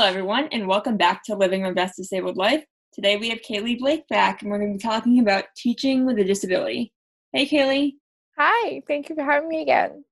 Hello, 0.00 0.08
everyone, 0.08 0.48
and 0.50 0.66
welcome 0.66 0.96
back 0.96 1.22
to 1.24 1.36
Living 1.36 1.60
My 1.60 1.72
Best 1.72 1.98
Disabled 1.98 2.38
Life. 2.38 2.64
Today 2.94 3.18
we 3.18 3.28
have 3.28 3.40
Kaylee 3.42 3.78
Blake 3.78 4.08
back, 4.08 4.40
and 4.40 4.50
we're 4.50 4.56
going 4.56 4.72
to 4.72 4.78
be 4.78 4.82
talking 4.82 5.20
about 5.20 5.44
teaching 5.54 6.06
with 6.06 6.18
a 6.18 6.24
disability. 6.24 6.94
Hey, 7.34 7.46
Kaylee. 7.46 7.96
Hi, 8.38 8.80
thank 8.88 9.10
you 9.10 9.14
for 9.14 9.22
having 9.22 9.50
me 9.50 9.60
again. 9.60 10.02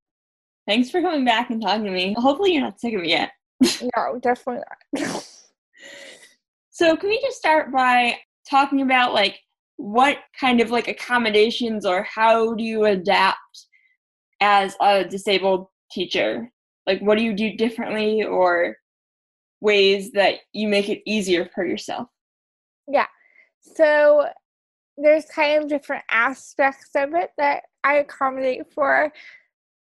Thanks 0.66 0.90
for 0.90 1.01
coming 1.01 1.24
back 1.24 1.48
and 1.48 1.62
talking 1.62 1.87
to 1.87 1.90
me. 1.90 2.15
Hopefully, 2.19 2.53
you're 2.53 2.61
not 2.61 2.79
sick 2.79 2.93
of 2.93 3.01
me 3.01 3.08
yet. 3.08 3.30
no, 3.97 4.19
definitely 4.21 4.62
not. 4.94 5.24
so, 6.70 6.94
can 6.94 7.08
we 7.08 7.19
just 7.22 7.39
start 7.39 7.72
by 7.72 8.19
talking 8.47 8.83
about 8.83 9.15
like 9.15 9.39
what 9.79 10.19
kind 10.39 10.61
of 10.61 10.70
like 10.70 10.89
accommodations 10.89 11.87
or 11.87 12.02
how 12.02 12.52
do 12.52 12.62
you 12.62 12.84
adapt 12.84 13.39
as 14.43 14.76
a 14.83 15.04
disabled 15.04 15.69
teacher? 15.90 16.52
Like, 16.87 17.01
what 17.01 17.16
do 17.16 17.25
you 17.25 17.33
do 17.33 17.57
differently 17.57 18.23
or 18.23 18.77
ways 19.61 20.12
that 20.12 20.37
you 20.53 20.69
make 20.69 20.89
it 20.89 21.03
easier 21.07 21.48
for 21.55 21.65
yourself? 21.65 22.09
Yeah. 22.87 23.07
So 23.61 24.27
there's 24.97 25.27
kind 25.27 25.62
of 25.62 25.69
different 25.69 26.05
aspects 26.11 26.91
of 26.97 27.15
it 27.15 27.30
that 27.39 27.65
I 27.85 27.95
accommodate 27.95 28.73
for. 28.73 29.13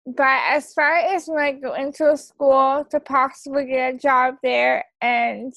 But 0.06 0.40
as 0.48 0.72
far 0.72 0.94
as 0.94 1.26
when 1.26 1.38
I 1.38 1.52
go 1.52 1.74
into 1.74 2.10
a 2.10 2.16
school 2.16 2.84
to 2.90 3.00
possibly 3.00 3.66
get 3.66 3.94
a 3.94 3.98
job 3.98 4.36
there 4.42 4.84
and 5.00 5.52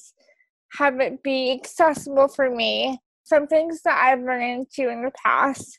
have 0.78 1.00
it 1.00 1.22
be 1.22 1.52
accessible 1.52 2.28
for 2.28 2.50
me, 2.50 2.98
some 3.24 3.46
things 3.46 3.80
that 3.84 3.98
I've 3.98 4.22
run 4.22 4.42
into 4.42 4.90
in 4.90 5.02
the 5.02 5.12
past 5.24 5.78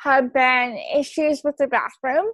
have 0.00 0.32
been 0.32 0.78
issues 0.94 1.42
with 1.44 1.56
the 1.58 1.66
bathroom 1.66 2.30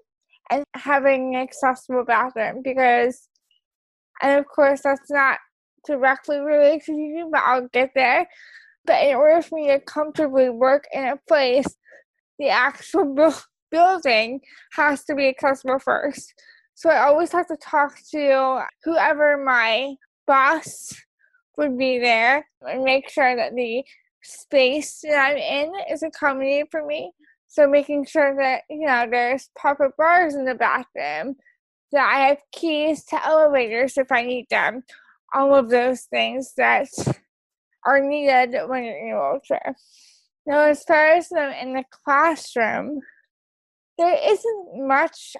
and 0.50 0.64
having 0.74 1.34
an 1.34 1.42
accessible 1.42 2.04
bathroom 2.04 2.60
because 2.62 3.28
and 4.20 4.38
of 4.38 4.46
course, 4.46 4.82
that's 4.82 5.10
not 5.10 5.38
directly 5.86 6.38
related 6.38 6.82
to 6.86 6.92
you, 6.92 7.28
but 7.30 7.42
I'll 7.44 7.68
get 7.68 7.90
there. 7.94 8.28
But 8.84 9.02
in 9.04 9.16
order 9.16 9.42
for 9.42 9.56
me 9.56 9.68
to 9.68 9.80
comfortably 9.80 10.50
work 10.50 10.84
in 10.92 11.04
a 11.04 11.16
place, 11.28 11.66
the 12.38 12.48
actual 12.48 13.14
bu- 13.14 13.32
building 13.70 14.40
has 14.72 15.04
to 15.04 15.14
be 15.14 15.28
accessible 15.28 15.78
first. 15.78 16.34
So 16.74 16.90
I 16.90 17.04
always 17.06 17.32
have 17.32 17.46
to 17.48 17.56
talk 17.56 17.96
to 18.10 18.64
whoever 18.84 19.42
my 19.42 19.94
boss 20.26 20.92
would 21.56 21.78
be 21.78 21.98
there 21.98 22.46
and 22.62 22.82
make 22.82 23.08
sure 23.08 23.36
that 23.36 23.54
the 23.54 23.84
space 24.22 25.00
that 25.02 25.30
I'm 25.30 25.36
in 25.36 25.72
is 25.90 26.02
accommodated 26.02 26.68
for 26.70 26.84
me. 26.84 27.12
So 27.48 27.68
making 27.68 28.06
sure 28.06 28.34
that, 28.36 28.62
you 28.70 28.86
know, 28.86 29.06
there's 29.10 29.50
proper 29.54 29.92
bars 29.98 30.34
in 30.34 30.44
the 30.44 30.54
bathroom, 30.54 31.36
that 31.92 32.08
I 32.08 32.28
have 32.28 32.38
keys 32.52 33.04
to 33.06 33.26
elevators 33.26 33.98
if 33.98 34.10
I 34.10 34.22
need 34.22 34.46
them. 34.50 34.84
All 35.34 35.54
of 35.54 35.70
those 35.70 36.02
things 36.02 36.52
that 36.56 36.88
are 37.86 38.00
needed 38.00 38.56
when 38.66 38.84
you're 38.84 38.98
in 38.98 39.14
a 39.14 39.30
wheelchair. 39.32 39.74
Now, 40.46 40.60
as 40.60 40.82
far 40.82 41.12
as 41.12 41.28
them 41.28 41.52
in 41.52 41.74
the 41.74 41.84
classroom, 41.90 43.00
there 43.98 44.18
isn't 44.22 44.86
much 44.86 45.36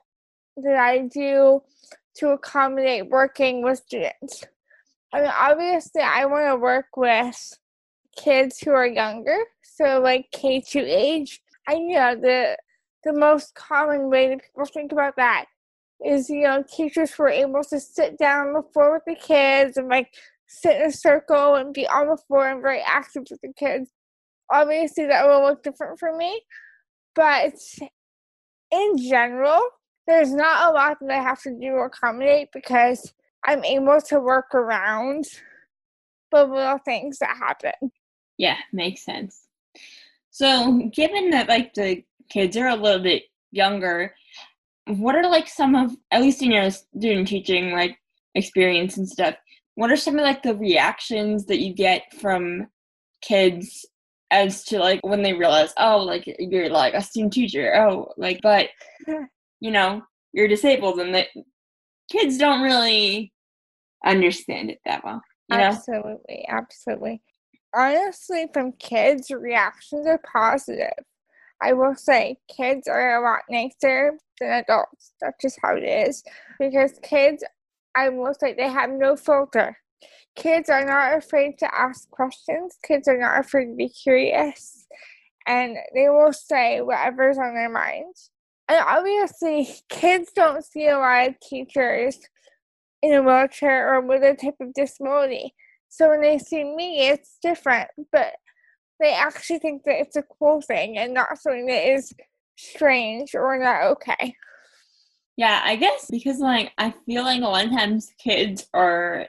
that 0.56 0.76
I 0.76 1.08
do 1.12 1.62
to 2.16 2.28
accommodate 2.28 3.08
working 3.08 3.62
with 3.62 3.78
students. 3.78 4.44
I 5.12 5.20
mean, 5.20 5.32
obviously, 5.34 6.02
I 6.02 6.24
want 6.26 6.46
to 6.48 6.56
work 6.56 6.96
with 6.96 7.58
kids 8.16 8.58
who 8.60 8.70
are 8.72 8.86
younger, 8.86 9.38
so 9.62 10.00
like 10.00 10.26
K 10.32 10.60
two 10.60 10.84
age. 10.86 11.40
I 11.66 11.78
know 11.78 12.14
the 12.14 12.56
the 13.04 13.12
most 13.12 13.54
common 13.54 14.10
way 14.10 14.28
that 14.28 14.42
people 14.42 14.66
think 14.66 14.92
about 14.92 15.16
that 15.16 15.46
is 16.04 16.28
you 16.28 16.42
know 16.42 16.62
teachers 16.62 17.16
were 17.18 17.28
able 17.28 17.62
to 17.64 17.80
sit 17.80 18.18
down 18.18 18.48
on 18.48 18.52
the 18.54 18.62
floor 18.72 18.94
with 18.94 19.02
the 19.06 19.20
kids 19.20 19.76
and 19.76 19.88
like 19.88 20.12
sit 20.46 20.76
in 20.76 20.86
a 20.88 20.92
circle 20.92 21.54
and 21.54 21.72
be 21.72 21.86
on 21.86 22.08
the 22.08 22.16
floor 22.28 22.48
and 22.48 22.60
very 22.60 22.82
active 22.86 23.24
with 23.30 23.40
the 23.40 23.52
kids. 23.56 23.90
Obviously, 24.50 25.06
that 25.06 25.26
will 25.26 25.42
look 25.42 25.62
different 25.62 25.98
for 25.98 26.14
me, 26.16 26.42
but 27.14 27.54
in 28.70 28.98
general, 28.98 29.60
there's 30.06 30.32
not 30.32 30.70
a 30.70 30.74
lot 30.74 30.98
that 31.00 31.10
I 31.10 31.22
have 31.22 31.40
to 31.42 31.50
do 31.50 31.70
to 31.70 31.76
accommodate 31.76 32.48
because 32.52 33.14
I'm 33.44 33.64
able 33.64 34.00
to 34.08 34.20
work 34.20 34.54
around 34.54 35.24
the 36.30 36.44
little 36.44 36.78
things 36.78 37.18
that 37.18 37.36
happen. 37.36 37.92
Yeah, 38.38 38.56
makes 38.72 39.04
sense. 39.04 39.46
So, 40.30 40.90
given 40.92 41.30
that 41.30 41.48
like 41.48 41.74
the 41.74 42.02
kids 42.30 42.56
are 42.56 42.68
a 42.68 42.76
little 42.76 43.02
bit 43.02 43.24
younger, 43.50 44.14
what 44.86 45.14
are 45.14 45.28
like 45.28 45.48
some 45.48 45.74
of 45.74 45.96
at 46.10 46.22
least 46.22 46.42
in 46.42 46.50
your 46.50 46.70
student 46.70 47.28
teaching 47.28 47.72
like 47.72 47.96
experience 48.34 48.96
and 48.96 49.08
stuff 49.08 49.34
what 49.74 49.90
are 49.90 49.96
some 49.96 50.16
of 50.16 50.22
like 50.22 50.42
the 50.42 50.56
reactions 50.56 51.46
that 51.46 51.60
you 51.60 51.74
get 51.74 52.02
from 52.20 52.66
kids 53.22 53.86
as 54.30 54.64
to 54.64 54.78
like 54.78 55.00
when 55.06 55.22
they 55.22 55.32
realize 55.32 55.72
oh 55.78 55.98
like 55.98 56.24
you're 56.38 56.70
like 56.70 56.94
a 56.94 57.02
student 57.02 57.32
teacher 57.32 57.74
oh 57.76 58.08
like 58.16 58.40
but 58.42 58.68
you 59.60 59.70
know 59.70 60.02
you're 60.32 60.48
disabled 60.48 60.98
and 60.98 61.14
that 61.14 61.28
kids 62.10 62.38
don't 62.38 62.62
really 62.62 63.32
understand 64.04 64.70
it 64.70 64.78
that 64.84 65.04
well 65.04 65.22
absolutely 65.50 66.46
know? 66.48 66.56
absolutely. 66.56 67.22
Honestly 67.74 68.46
from 68.52 68.72
kids 68.72 69.30
reactions 69.30 70.06
are 70.06 70.20
positive 70.30 70.92
I 71.62 71.72
will 71.72 71.94
say 71.94 72.38
kids 72.54 72.88
are 72.88 73.16
a 73.16 73.24
lot 73.24 73.42
nicer 73.48 74.18
than 74.40 74.50
adults. 74.50 75.12
That's 75.20 75.40
just 75.40 75.58
how 75.62 75.76
it 75.76 75.84
is. 75.84 76.24
Because 76.58 76.98
kids, 77.02 77.44
I 77.94 78.08
will 78.08 78.34
say, 78.34 78.54
they 78.54 78.68
have 78.68 78.90
no 78.90 79.16
filter. 79.16 79.76
Kids 80.34 80.70
are 80.70 80.84
not 80.84 81.16
afraid 81.16 81.58
to 81.58 81.74
ask 81.74 82.10
questions. 82.10 82.78
Kids 82.82 83.06
are 83.06 83.18
not 83.18 83.38
afraid 83.38 83.66
to 83.66 83.76
be 83.76 83.88
curious. 83.88 84.86
And 85.46 85.76
they 85.94 86.08
will 86.08 86.32
say 86.32 86.80
whatever's 86.80 87.38
on 87.38 87.54
their 87.54 87.70
minds. 87.70 88.30
And 88.68 88.82
obviously, 88.86 89.68
kids 89.88 90.32
don't 90.34 90.64
see 90.64 90.88
a 90.88 90.98
lot 90.98 91.28
of 91.28 91.40
teachers 91.40 92.18
in 93.02 93.12
a 93.12 93.22
wheelchair 93.22 93.94
or 93.94 94.00
with 94.00 94.22
a 94.22 94.34
type 94.34 94.54
of 94.60 94.72
disability. 94.74 95.54
So 95.88 96.08
when 96.08 96.22
they 96.22 96.38
see 96.38 96.64
me, 96.64 97.08
it's 97.08 97.36
different. 97.42 97.90
But 98.10 98.34
they 99.02 99.12
actually 99.12 99.58
think 99.58 99.82
that 99.84 100.00
it's 100.00 100.16
a 100.16 100.22
cool 100.38 100.62
thing 100.62 100.96
and 100.96 101.12
not 101.12 101.38
something 101.38 101.66
that 101.66 101.92
is 101.92 102.14
strange 102.56 103.34
or 103.34 103.58
not 103.58 103.82
okay. 103.84 104.34
Yeah, 105.36 105.60
I 105.64 105.76
guess 105.76 106.08
because 106.10 106.38
like 106.38 106.72
I 106.78 106.94
feel 107.04 107.24
like 107.24 107.42
a 107.42 107.44
lot 107.44 107.64
of 107.64 107.70
times 107.70 108.12
kids 108.22 108.66
are 108.72 109.26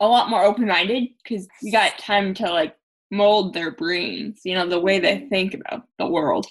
a 0.00 0.08
lot 0.08 0.30
more 0.30 0.44
open 0.44 0.66
minded 0.66 1.08
because 1.22 1.46
you 1.60 1.70
got 1.70 1.98
time 1.98 2.34
to 2.34 2.50
like 2.50 2.76
mold 3.10 3.52
their 3.52 3.72
brains, 3.72 4.40
you 4.44 4.54
know, 4.54 4.66
the 4.66 4.80
way 4.80 4.98
they 4.98 5.16
mm-hmm. 5.16 5.28
think 5.28 5.54
about 5.54 5.86
the 5.98 6.06
world 6.06 6.46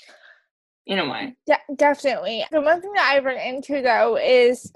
in 0.86 1.00
a 1.00 1.10
way. 1.10 1.36
De- 1.48 1.76
definitely. 1.76 2.46
The 2.52 2.62
one 2.62 2.82
thing 2.82 2.94
that 2.94 3.14
I 3.14 3.20
run 3.20 3.38
into 3.38 3.82
though 3.82 4.18
is 4.18 4.72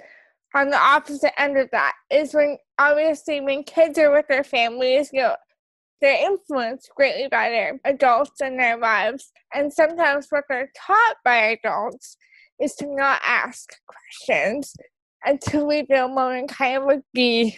on 0.55 0.69
the 0.69 0.77
opposite 0.77 1.39
end 1.39 1.57
of 1.57 1.69
that 1.71 1.93
is 2.09 2.33
when 2.33 2.57
obviously 2.79 3.41
when 3.41 3.63
kids 3.63 3.99
are 3.99 4.11
with 4.11 4.27
their 4.27 4.43
families, 4.43 5.09
you 5.13 5.21
know, 5.21 5.35
they're 6.02 6.25
influenced 6.25 6.91
greatly 6.96 7.28
by 7.30 7.50
their 7.50 7.80
adults 7.85 8.41
and 8.41 8.59
their 8.59 8.78
lives. 8.78 9.31
And 9.53 9.72
sometimes 9.72 10.28
what 10.30 10.44
they're 10.50 10.72
taught 10.75 11.16
by 11.24 11.38
adults 11.38 12.18
is 12.59 12.75
to 12.75 12.88
not 12.88 13.22
ask 13.24 13.69
questions 13.88 14.75
and 15.25 15.41
kind 15.41 16.78
of 16.78 16.84
like 16.85 17.02
be 17.13 17.58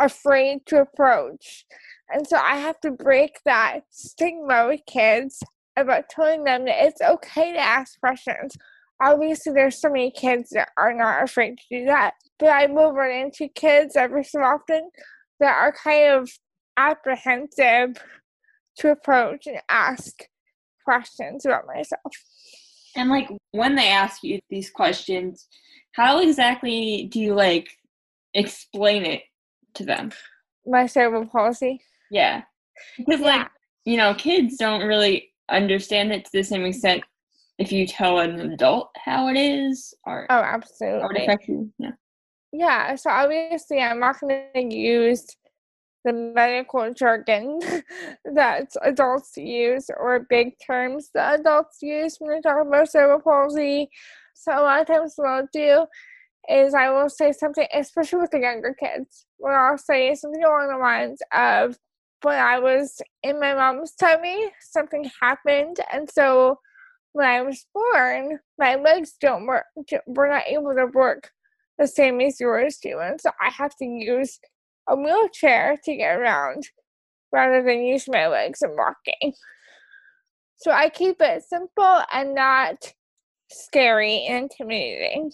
afraid 0.00 0.64
to 0.66 0.80
approach. 0.80 1.66
And 2.10 2.26
so 2.26 2.36
I 2.38 2.56
have 2.56 2.80
to 2.80 2.90
break 2.90 3.38
that 3.44 3.80
stigma 3.90 4.66
with 4.68 4.80
kids 4.86 5.42
about 5.76 6.08
telling 6.08 6.44
them 6.44 6.64
that 6.64 6.84
it's 6.84 7.00
okay 7.00 7.52
to 7.52 7.58
ask 7.58 8.00
questions. 8.00 8.56
Obviously, 9.00 9.52
there's 9.52 9.80
so 9.80 9.88
many 9.88 10.10
kids 10.10 10.50
that 10.50 10.70
are 10.76 10.92
not 10.92 11.22
afraid 11.22 11.56
to 11.58 11.78
do 11.78 11.84
that, 11.86 12.14
but 12.38 12.48
I 12.48 12.66
will 12.66 12.92
run 12.92 13.12
into 13.12 13.48
kids 13.48 13.94
every 13.94 14.24
so 14.24 14.40
often 14.40 14.90
that 15.38 15.54
are 15.54 15.72
kind 15.72 16.14
of 16.14 16.30
apprehensive 16.78 17.96
to 18.78 18.90
approach 18.90 19.46
and 19.46 19.60
ask 19.68 20.14
questions 20.84 21.44
about 21.44 21.66
myself. 21.66 22.00
And 22.96 23.10
like 23.10 23.28
when 23.50 23.74
they 23.74 23.88
ask 23.88 24.22
you 24.22 24.38
these 24.48 24.70
questions, 24.70 25.48
how 25.92 26.20
exactly 26.20 27.08
do 27.10 27.20
you 27.20 27.34
like 27.34 27.68
explain 28.32 29.04
it 29.04 29.22
to 29.74 29.84
them? 29.84 30.12
My 30.66 30.86
cerebral 30.86 31.26
palsy. 31.26 31.80
Yeah. 32.10 32.42
Because 32.96 33.20
yeah. 33.20 33.26
like, 33.26 33.48
you 33.84 33.96
know, 33.96 34.14
kids 34.14 34.56
don't 34.56 34.86
really 34.86 35.30
understand 35.50 36.12
it 36.12 36.24
to 36.26 36.30
the 36.32 36.42
same 36.42 36.64
extent 36.64 37.02
if 37.58 37.72
you 37.72 37.86
tell 37.86 38.20
an 38.20 38.38
adult 38.52 38.90
how 38.96 39.28
it 39.28 39.36
is 39.36 39.92
or 40.06 40.26
Oh 40.30 40.40
absolutely. 40.40 41.02
Or 41.02 41.12
affect 41.12 41.48
you. 41.48 41.72
Yeah. 41.78 41.90
Yeah. 42.52 42.94
So 42.94 43.10
obviously 43.10 43.80
I'm 43.80 43.98
not 43.98 44.20
gonna 44.20 44.44
use 44.54 45.26
the 46.08 46.32
medical 46.34 46.92
jargon 46.94 47.60
that 48.24 48.70
adults 48.82 49.36
use 49.36 49.90
or 49.96 50.26
big 50.28 50.54
terms 50.66 51.10
that 51.14 51.40
adults 51.40 51.78
use 51.82 52.16
when 52.18 52.34
they 52.34 52.40
talk 52.40 52.66
about 52.66 52.90
cerebral 52.90 53.20
palsy. 53.20 53.90
So 54.34 54.52
a 54.52 54.62
lot 54.62 54.80
of 54.80 54.86
times 54.86 55.12
what 55.16 55.28
I'll 55.28 55.48
do 55.52 55.86
is 56.48 56.72
I 56.72 56.90
will 56.90 57.10
say 57.10 57.32
something, 57.32 57.66
especially 57.74 58.20
with 58.20 58.30
the 58.30 58.40
younger 58.40 58.74
kids, 58.74 59.26
where 59.36 59.58
I'll 59.58 59.76
say 59.76 60.14
something 60.14 60.42
along 60.42 60.68
the 60.68 60.78
lines 60.78 61.20
of, 61.32 61.76
when 62.22 62.38
I 62.38 62.58
was 62.58 63.00
in 63.22 63.38
my 63.38 63.54
mom's 63.54 63.92
tummy, 63.92 64.50
something 64.60 65.08
happened, 65.20 65.76
and 65.92 66.10
so 66.10 66.58
when 67.12 67.28
I 67.28 67.42
was 67.42 67.64
born, 67.72 68.40
my 68.58 68.74
legs 68.74 69.14
don't 69.20 69.46
work, 69.46 69.66
were 70.06 70.28
not 70.28 70.48
able 70.48 70.74
to 70.74 70.86
work 70.86 71.30
the 71.78 71.86
same 71.86 72.20
as 72.20 72.40
yours 72.40 72.78
do, 72.82 72.98
and 72.98 73.20
so 73.20 73.30
I 73.40 73.50
have 73.50 73.76
to 73.76 73.84
use 73.84 74.40
a 74.88 74.96
wheelchair 74.96 75.78
to 75.84 75.96
get 75.96 76.16
around 76.16 76.68
rather 77.32 77.62
than 77.62 77.82
use 77.82 78.08
my 78.08 78.26
legs 78.26 78.62
and 78.62 78.76
walking. 78.76 79.34
So 80.56 80.72
I 80.72 80.88
keep 80.88 81.16
it 81.20 81.44
simple 81.44 82.00
and 82.12 82.34
not 82.34 82.92
scary 83.50 84.26
and 84.26 84.44
intimidating. 84.44 85.30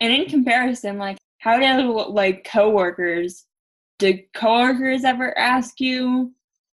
And 0.00 0.12
in 0.12 0.26
comparison, 0.26 0.98
like 0.98 1.18
how 1.38 1.58
do 1.58 2.08
like 2.08 2.44
coworkers 2.44 3.46
do 3.98 4.18
coworkers 4.34 5.04
ever 5.04 5.36
ask 5.38 5.80
you 5.80 6.32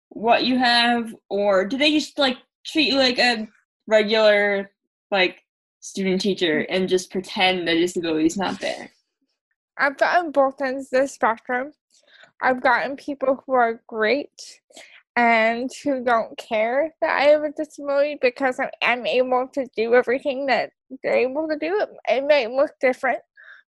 what 0.08 0.44
you 0.44 0.58
have 0.58 1.14
or 1.28 1.64
do 1.64 1.78
they 1.78 1.92
just 1.92 2.18
like 2.18 2.36
treat 2.66 2.90
you 2.90 2.98
like 2.98 3.18
a 3.18 3.48
regular 3.86 4.70
like 5.10 5.42
student 5.80 6.20
teacher 6.20 6.66
and 6.68 6.88
just 6.88 7.10
pretend 7.10 7.66
the 7.66 7.74
disability 7.74 8.26
is 8.26 8.36
not 8.36 8.60
there? 8.60 8.90
I've 9.78 9.96
gotten 9.96 10.30
both 10.30 10.60
ends 10.60 10.92
of 10.92 11.02
the 11.02 11.08
spectrum. 11.08 11.72
I've 12.40 12.62
gotten 12.62 12.96
people 12.96 13.42
who 13.46 13.52
are 13.54 13.80
great 13.86 14.60
and 15.16 15.70
who 15.84 16.02
don't 16.02 16.36
care 16.38 16.92
that 17.00 17.20
I 17.20 17.24
have 17.24 17.42
a 17.42 17.50
disability 17.50 18.18
because 18.20 18.58
I'm 18.82 19.06
able 19.06 19.48
to 19.54 19.66
do 19.76 19.94
everything 19.94 20.46
that 20.46 20.70
they're 21.02 21.16
able 21.16 21.48
to 21.48 21.58
do. 21.58 21.86
It 22.08 22.26
might 22.26 22.50
look 22.50 22.72
different, 22.80 23.20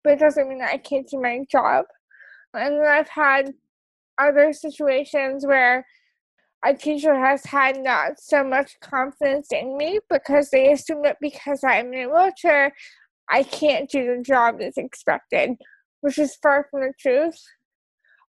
but 0.04 0.13
it 0.13 0.19
doesn't 0.19 0.48
mean 0.48 0.60
that 0.60 0.74
I 0.74 0.78
can't 0.78 1.07
do 1.07 1.22
my 1.22 1.40
job. 1.50 1.86
And 2.54 2.75
then 2.75 2.88
I've 2.88 3.10
had 3.10 3.54
other 4.18 4.51
situations 4.54 5.46
where 5.46 5.86
a 6.66 6.74
teacher 6.74 7.18
has 7.18 7.46
had 7.46 7.78
not 7.78 8.19
so 8.19 8.44
much 8.44 8.78
confidence 8.81 9.48
in 9.51 9.78
me 9.78 10.00
because 10.10 10.50
they 10.50 10.72
assume 10.74 11.04
that 11.04 11.18
because 11.22 11.63
I'm 11.63 11.94
in 11.94 12.10
a 12.10 12.13
wheelchair, 12.13 12.74
I 13.30 13.44
can't 13.44 13.90
do 13.90 14.18
the 14.18 14.22
job 14.22 14.60
that's 14.60 14.78
expected, 14.78 15.51
which 16.01 16.18
is 16.18 16.36
far 16.42 16.68
from 16.69 16.81
the 16.81 16.94
truth. 17.00 17.42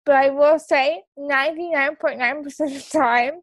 But 0.06 0.16
I 0.16 0.30
will 0.30 0.58
say 0.58 1.02
99.9% 1.18 2.44
of 2.46 2.54
the 2.54 2.86
time, 2.92 3.40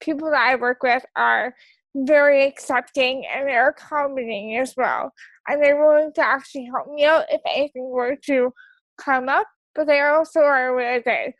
people 0.00 0.30
that 0.30 0.40
I 0.40 0.54
work 0.54 0.82
with 0.82 1.04
are 1.16 1.54
very 1.96 2.46
accepting 2.46 3.24
and 3.32 3.48
they're 3.48 3.70
accommodating 3.70 4.56
as 4.58 4.74
well. 4.76 5.12
And 5.48 5.62
they're 5.62 5.84
willing 5.84 6.12
to 6.14 6.24
actually 6.24 6.66
help 6.66 6.92
me 6.92 7.04
out 7.04 7.24
if 7.30 7.40
anything 7.46 7.90
were 7.90 8.16
to 8.26 8.52
come 8.98 9.28
up. 9.28 9.46
But 9.74 9.86
they 9.86 10.00
also 10.00 10.40
are 10.40 10.68
aware 10.68 11.02
that 11.04 11.32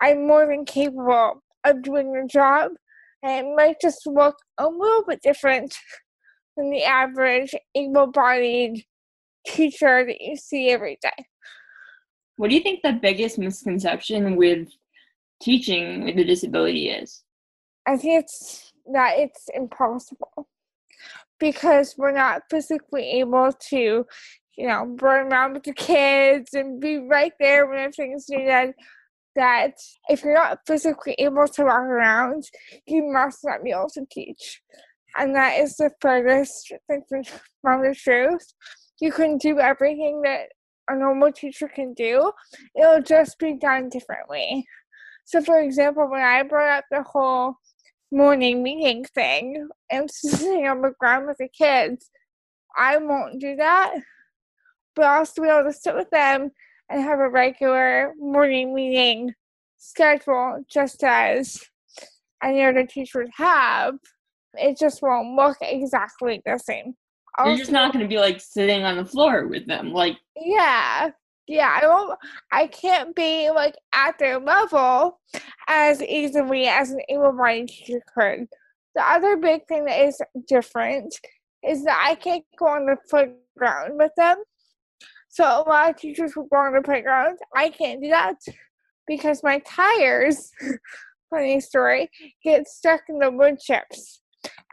I'm 0.00 0.26
more 0.26 0.46
than 0.46 0.64
capable 0.64 1.42
of 1.64 1.82
doing 1.82 2.12
the 2.12 2.26
job. 2.30 2.70
And 3.22 3.48
it 3.48 3.56
might 3.56 3.80
just 3.80 4.06
look 4.06 4.36
a 4.58 4.68
little 4.68 5.04
bit 5.06 5.22
different 5.22 5.76
than 6.56 6.70
the 6.70 6.84
average 6.84 7.54
able 7.74 8.06
bodied 8.06 8.84
teacher 9.46 10.04
that 10.06 10.20
you 10.20 10.36
see 10.36 10.70
every 10.70 10.98
day. 11.02 11.26
What 12.40 12.48
do 12.48 12.56
you 12.56 12.62
think 12.62 12.80
the 12.80 12.94
biggest 12.94 13.38
misconception 13.38 14.34
with 14.34 14.68
teaching 15.42 16.06
with 16.06 16.16
a 16.16 16.24
disability 16.24 16.88
is? 16.88 17.22
I 17.86 17.98
think 17.98 18.24
it's 18.24 18.72
that 18.94 19.18
it's 19.18 19.50
impossible 19.52 20.48
because 21.38 21.96
we're 21.98 22.12
not 22.12 22.44
physically 22.48 23.10
able 23.20 23.52
to, 23.68 24.06
you 24.56 24.66
know, 24.66 24.96
run 25.02 25.30
around 25.30 25.52
with 25.52 25.64
the 25.64 25.74
kids 25.74 26.54
and 26.54 26.80
be 26.80 26.96
right 26.96 27.34
there 27.38 27.66
when 27.66 27.76
everything's 27.76 28.30
needed. 28.30 28.72
That 29.36 29.74
if 30.08 30.22
you're 30.24 30.32
not 30.32 30.60
physically 30.66 31.16
able 31.18 31.46
to 31.46 31.64
walk 31.64 31.82
around, 31.82 32.44
you 32.86 33.02
must 33.12 33.40
not 33.44 33.62
be 33.62 33.72
able 33.72 33.90
to 33.90 34.06
teach. 34.10 34.62
And 35.14 35.34
that 35.34 35.58
is 35.58 35.76
the 35.76 35.90
furthest 36.00 36.72
thing 36.88 37.02
from 37.60 37.82
the 37.82 37.94
truth. 37.94 38.54
You 38.98 39.12
can 39.12 39.36
do 39.36 39.60
everything 39.60 40.22
that 40.22 40.46
a 40.90 40.96
normal 40.96 41.32
teacher 41.32 41.68
can 41.68 41.94
do, 41.94 42.32
it'll 42.74 43.02
just 43.02 43.38
be 43.38 43.54
done 43.54 43.88
differently. 43.88 44.66
So, 45.24 45.40
for 45.40 45.60
example, 45.60 46.08
when 46.08 46.22
I 46.22 46.42
brought 46.42 46.78
up 46.78 46.84
the 46.90 47.02
whole 47.02 47.54
morning 48.10 48.62
meeting 48.62 49.04
thing 49.04 49.68
and 49.90 50.10
sitting 50.10 50.66
on 50.66 50.82
the 50.82 50.92
ground 50.98 51.26
with 51.26 51.38
the 51.38 51.48
kids, 51.48 52.10
I 52.76 52.96
won't 52.98 53.40
do 53.40 53.56
that, 53.56 53.94
but 54.94 55.04
I'll 55.04 55.26
still 55.26 55.44
be 55.44 55.50
able 55.50 55.70
to 55.70 55.72
sit 55.72 55.94
with 55.94 56.10
them 56.10 56.50
and 56.88 57.02
have 57.02 57.20
a 57.20 57.28
regular 57.28 58.12
morning 58.18 58.74
meeting 58.74 59.32
schedule 59.78 60.64
just 60.68 61.02
as 61.04 61.60
any 62.42 62.64
other 62.64 62.86
teachers 62.86 63.28
have. 63.36 63.94
It 64.54 64.78
just 64.78 65.02
won't 65.02 65.36
look 65.36 65.56
exactly 65.60 66.42
the 66.44 66.58
same. 66.58 66.94
You're 67.38 67.56
just 67.56 67.72
not 67.72 67.92
going 67.92 68.04
to 68.04 68.08
be 68.08 68.18
like 68.18 68.40
sitting 68.40 68.84
on 68.84 68.96
the 68.96 69.04
floor 69.04 69.46
with 69.46 69.66
them, 69.66 69.92
like 69.92 70.16
yeah, 70.36 71.10
yeah. 71.46 71.78
I 71.82 71.86
won't. 71.86 72.18
I 72.52 72.66
can't 72.66 73.14
be 73.14 73.50
like 73.50 73.76
at 73.94 74.18
their 74.18 74.38
level 74.38 75.20
as 75.68 76.02
easily 76.02 76.66
as 76.66 76.90
an 76.90 77.00
able-bodied 77.08 77.68
teacher 77.68 78.02
could. 78.14 78.46
The 78.94 79.02
other 79.02 79.36
big 79.36 79.66
thing 79.66 79.84
that 79.84 80.00
is 80.00 80.20
different 80.48 81.14
is 81.66 81.84
that 81.84 82.04
I 82.06 82.14
can't 82.14 82.44
go 82.58 82.66
on 82.66 82.86
the 82.86 82.96
playground 83.08 83.98
with 83.98 84.12
them. 84.16 84.36
So 85.28 85.44
a 85.44 85.62
lot 85.68 85.90
of 85.90 85.96
teachers 85.96 86.34
will 86.34 86.48
go 86.50 86.56
on 86.56 86.74
the 86.74 86.82
playground. 86.82 87.38
I 87.54 87.70
can't 87.70 88.02
do 88.02 88.08
that 88.10 88.36
because 89.06 89.42
my 89.44 89.60
tires, 89.60 90.50
funny 91.30 91.60
story, 91.60 92.10
get 92.42 92.66
stuck 92.66 93.02
in 93.08 93.18
the 93.18 93.30
wood 93.30 93.60
chips. 93.60 94.22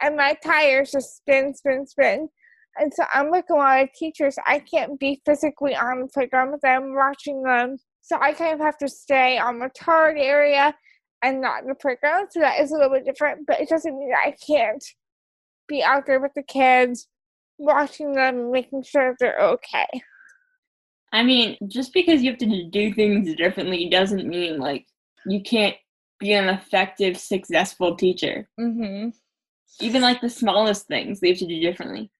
And 0.00 0.16
my 0.16 0.36
tires 0.42 0.92
just 0.92 1.16
spin, 1.16 1.54
spin, 1.54 1.86
spin. 1.86 2.28
And 2.78 2.92
so 2.94 3.04
I'm 3.12 3.30
like 3.30 3.46
a 3.50 3.54
lot 3.54 3.82
of 3.82 3.92
teachers, 3.92 4.36
I 4.46 4.60
can't 4.60 4.98
be 4.98 5.20
physically 5.26 5.74
on 5.74 6.00
the 6.00 6.08
playground 6.08 6.52
with 6.52 6.60
them, 6.60 6.94
watching 6.94 7.42
them. 7.42 7.76
So 8.02 8.18
I 8.20 8.32
kind 8.32 8.54
of 8.54 8.60
have 8.60 8.78
to 8.78 8.88
stay 8.88 9.38
on 9.38 9.58
the 9.58 9.70
target 9.76 10.22
area 10.22 10.74
and 11.22 11.40
not 11.40 11.62
in 11.62 11.68
the 11.68 11.74
playground. 11.74 12.28
So 12.30 12.40
that 12.40 12.60
is 12.60 12.70
a 12.70 12.74
little 12.74 12.90
bit 12.90 13.04
different, 13.04 13.46
but 13.46 13.60
it 13.60 13.68
doesn't 13.68 13.98
mean 13.98 14.10
that 14.10 14.28
I 14.28 14.36
can't 14.46 14.84
be 15.66 15.82
out 15.82 16.06
there 16.06 16.20
with 16.20 16.32
the 16.34 16.42
kids, 16.42 17.08
watching 17.58 18.12
them, 18.12 18.50
making 18.50 18.84
sure 18.84 19.16
they're 19.18 19.40
okay. 19.40 19.86
I 21.12 21.22
mean, 21.22 21.56
just 21.66 21.92
because 21.92 22.22
you 22.22 22.30
have 22.30 22.38
to 22.38 22.68
do 22.70 22.92
things 22.92 23.34
differently 23.34 23.88
doesn't 23.88 24.28
mean 24.28 24.58
like 24.58 24.86
you 25.26 25.42
can't 25.42 25.76
be 26.20 26.32
an 26.32 26.48
effective, 26.48 27.16
successful 27.18 27.96
teacher. 27.96 28.48
Mm-hmm. 28.60 29.10
Even 29.80 30.02
like 30.02 30.20
the 30.20 30.30
smallest 30.30 30.86
things, 30.86 31.20
they 31.20 31.28
have 31.28 31.38
to 31.38 31.46
do 31.46 31.60
differently 31.60 32.10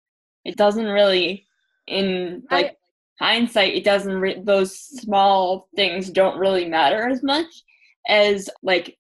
it 0.45 0.57
doesn't 0.57 0.87
really 0.87 1.47
in 1.87 2.42
like 2.50 2.76
I, 3.21 3.25
hindsight 3.25 3.75
it 3.75 3.85
doesn't 3.85 4.12
re- 4.12 4.42
those 4.42 4.78
small 4.78 5.68
things 5.75 6.11
don't 6.11 6.38
really 6.38 6.66
matter 6.66 7.09
as 7.09 7.23
much 7.23 7.62
as 8.09 8.49
like 8.62 8.97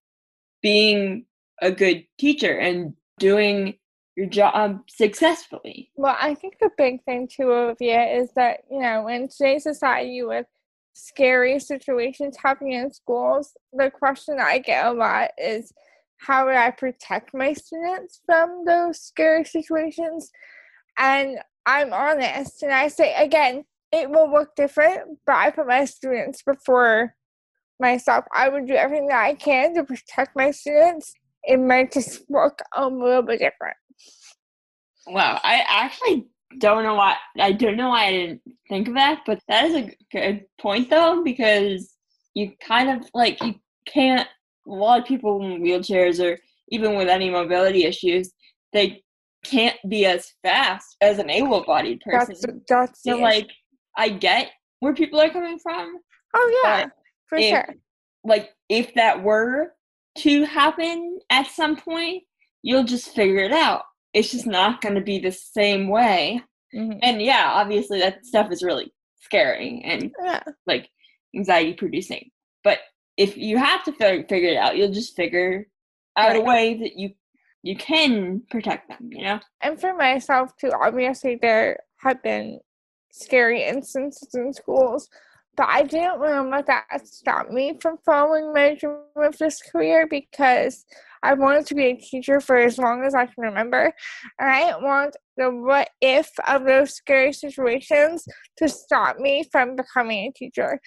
being 0.62 1.24
a 1.60 1.70
good 1.70 2.04
teacher 2.18 2.58
and 2.58 2.94
doing 3.18 3.74
your 4.16 4.26
job 4.26 4.80
successfully. 4.88 5.90
Well, 5.94 6.16
I 6.20 6.34
think 6.34 6.56
the 6.60 6.70
big 6.76 7.04
thing 7.04 7.28
too, 7.28 7.52
Olivia, 7.52 8.02
is 8.04 8.30
that, 8.34 8.60
you 8.70 8.80
know, 8.80 9.06
in 9.06 9.28
today's 9.28 9.62
society 9.62 10.22
with 10.22 10.46
scary 10.94 11.60
situations 11.60 12.36
happening 12.42 12.72
in 12.72 12.92
schools, 12.92 13.56
the 13.72 13.90
question 13.90 14.38
I 14.40 14.58
get 14.58 14.86
a 14.86 14.92
lot 14.92 15.30
is 15.38 15.72
how 16.16 16.46
would 16.46 16.56
I 16.56 16.72
protect 16.72 17.32
my 17.32 17.52
students 17.52 18.20
from 18.26 18.64
those 18.66 19.00
scary 19.00 19.44
situations? 19.44 20.32
And 20.98 21.38
I'm 21.66 21.92
honest 21.92 22.62
and 22.62 22.72
I 22.72 22.88
say 22.88 23.14
again, 23.14 23.64
it 23.92 24.10
will 24.10 24.30
look 24.30 24.54
different, 24.56 25.18
but 25.26 25.36
I 25.36 25.50
put 25.50 25.66
my 25.66 25.84
students 25.84 26.42
before 26.42 27.14
myself. 27.80 28.24
I 28.34 28.48
would 28.48 28.66
do 28.66 28.74
everything 28.74 29.08
that 29.08 29.24
I 29.24 29.34
can 29.34 29.74
to 29.74 29.84
protect 29.84 30.36
my 30.36 30.50
students. 30.50 31.12
It 31.44 31.58
might 31.58 31.92
just 31.92 32.22
look 32.28 32.60
a 32.74 32.86
little 32.86 33.22
bit 33.22 33.38
different. 33.38 33.76
Wow, 35.06 35.40
I 35.42 35.64
actually 35.66 36.26
don't 36.58 36.82
know 36.82 36.94
why 36.94 37.16
I 37.38 37.52
don't 37.52 37.76
know 37.76 37.90
why 37.90 38.06
I 38.06 38.12
didn't 38.12 38.40
think 38.68 38.88
of 38.88 38.94
that, 38.94 39.20
but 39.26 39.40
that 39.48 39.64
is 39.66 39.74
a 39.76 39.94
good 40.10 40.44
point 40.60 40.90
though, 40.90 41.22
because 41.22 41.94
you 42.34 42.52
kind 42.66 42.90
of 42.90 43.08
like 43.14 43.42
you 43.42 43.54
can't 43.86 44.28
a 44.66 44.70
lot 44.70 45.00
of 45.00 45.06
people 45.06 45.42
in 45.42 45.62
wheelchairs 45.62 46.22
or 46.22 46.38
even 46.70 46.96
with 46.96 47.08
any 47.08 47.30
mobility 47.30 47.84
issues, 47.84 48.32
they 48.72 49.02
can't 49.48 49.76
be 49.88 50.06
as 50.06 50.32
fast 50.42 50.96
as 51.00 51.18
an 51.18 51.30
able-bodied 51.30 52.00
person. 52.00 52.36
That's, 52.42 52.62
that's 52.68 53.02
so 53.02 53.16
like 53.16 53.48
I 53.96 54.08
get 54.08 54.50
where 54.80 54.94
people 54.94 55.20
are 55.20 55.30
coming 55.30 55.58
from. 55.58 55.96
Oh 56.34 56.60
yeah, 56.64 56.86
for 57.28 57.38
if, 57.38 57.48
sure. 57.48 57.74
Like 58.24 58.50
if 58.68 58.94
that 58.94 59.22
were 59.22 59.72
to 60.18 60.44
happen 60.44 61.18
at 61.30 61.46
some 61.46 61.76
point, 61.76 62.22
you'll 62.62 62.84
just 62.84 63.14
figure 63.14 63.42
it 63.42 63.52
out. 63.52 63.82
It's 64.14 64.30
just 64.30 64.46
not 64.46 64.80
going 64.80 64.94
to 64.94 65.00
be 65.00 65.18
the 65.18 65.32
same 65.32 65.88
way. 65.88 66.42
Mm-hmm. 66.74 66.98
And 67.02 67.22
yeah, 67.22 67.50
obviously 67.54 68.00
that 68.00 68.26
stuff 68.26 68.50
is 68.50 68.62
really 68.62 68.92
scary 69.20 69.82
and 69.84 70.10
Yeah. 70.24 70.42
like 70.66 70.88
anxiety 71.36 71.74
producing. 71.74 72.30
But 72.64 72.78
if 73.16 73.36
you 73.36 73.58
have 73.58 73.84
to 73.84 73.92
fi- 73.92 74.24
figure 74.28 74.50
it 74.50 74.56
out, 74.56 74.76
you'll 74.76 74.92
just 74.92 75.16
figure 75.16 75.66
out 76.16 76.36
a 76.36 76.40
way 76.40 76.74
that 76.78 76.96
you 76.96 77.10
you 77.62 77.76
can 77.76 78.42
protect 78.50 78.88
them. 78.88 79.10
You 79.10 79.22
know. 79.22 79.40
And 79.62 79.80
for 79.80 79.94
myself 79.94 80.56
too, 80.56 80.70
obviously 80.80 81.38
there 81.40 81.78
have 81.98 82.22
been 82.22 82.60
scary 83.12 83.64
instances 83.64 84.34
in 84.34 84.52
schools, 84.52 85.08
but 85.56 85.66
I 85.68 85.82
didn't 85.82 86.20
to 86.20 86.42
let 86.42 86.66
that 86.66 86.86
stop 87.04 87.50
me 87.50 87.76
from 87.80 87.98
following 88.06 88.52
my 88.52 88.76
dream 88.76 89.00
of 89.16 89.36
this 89.38 89.60
career 89.60 90.06
because 90.08 90.84
I 91.24 91.34
wanted 91.34 91.66
to 91.66 91.74
be 91.74 91.86
a 91.86 91.96
teacher 91.96 92.40
for 92.40 92.56
as 92.56 92.78
long 92.78 93.02
as 93.04 93.14
I 93.14 93.26
can 93.26 93.42
remember. 93.42 93.92
And 94.38 94.50
I 94.50 94.64
didn't 94.66 94.84
want 94.84 95.16
the 95.36 95.50
what 95.50 95.90
if 96.00 96.30
of 96.46 96.64
those 96.64 96.94
scary 96.94 97.32
situations 97.32 98.24
to 98.58 98.68
stop 98.68 99.18
me 99.18 99.44
from 99.50 99.74
becoming 99.74 100.28
a 100.28 100.38
teacher 100.38 100.80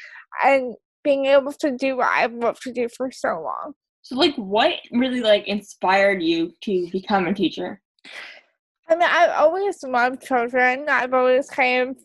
and 0.44 0.75
being 1.04 1.25
able 1.25 1.51
to 1.54 1.75
do 1.75 1.98
what 1.98 2.08
I've 2.08 2.34
loved 2.34 2.62
to 2.63 2.72
do 2.72 2.88
for 2.96 3.12
so 3.12 3.42
long. 3.42 3.74
So 4.01 4.15
like, 4.15 4.36
what 4.36 4.74
really 4.91 5.22
like 5.22 5.48
inspired 5.48 6.22
you 6.22 6.53
to 6.62 6.89
become 6.91 7.27
a 7.27 7.34
teacher? 7.34 7.81
I 8.89 8.96
mean, 8.96 9.08
I've 9.10 9.31
always 9.31 9.81
loved 9.84 10.22
children. 10.22 10.86
I've 10.89 11.13
always 11.13 11.50
kind 11.50 11.89
of, 11.89 11.98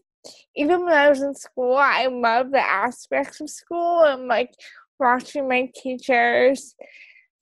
even 0.54 0.84
when 0.84 0.92
I 0.92 1.08
was 1.08 1.22
in 1.22 1.34
school, 1.34 1.76
I 1.76 2.06
loved 2.06 2.52
the 2.52 2.60
aspects 2.60 3.40
of 3.40 3.50
school 3.50 4.04
and 4.04 4.26
like 4.28 4.52
watching 5.00 5.48
my 5.48 5.70
teachers 5.74 6.74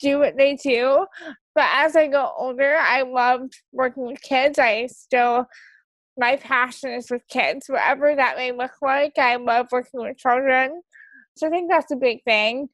do 0.00 0.18
what 0.18 0.36
they 0.36 0.56
do. 0.56 1.06
But 1.54 1.66
as 1.72 1.94
I 1.94 2.08
got 2.08 2.34
older, 2.36 2.76
I 2.76 3.02
loved 3.02 3.54
working 3.72 4.06
with 4.06 4.22
kids. 4.22 4.58
I 4.58 4.86
still, 4.86 5.46
my 6.16 6.36
passion 6.36 6.90
is 6.90 7.10
with 7.10 7.22
kids, 7.28 7.66
whatever 7.68 8.14
that 8.14 8.36
may 8.36 8.52
look 8.52 8.72
like. 8.82 9.18
I 9.18 9.36
love 9.36 9.66
working 9.70 10.00
with 10.00 10.16
children. 10.16 10.80
So 11.36 11.46
I 11.48 11.50
think 11.50 11.70
that's 11.70 11.92
a 11.92 11.96
big 11.96 12.22
thing. 12.24 12.68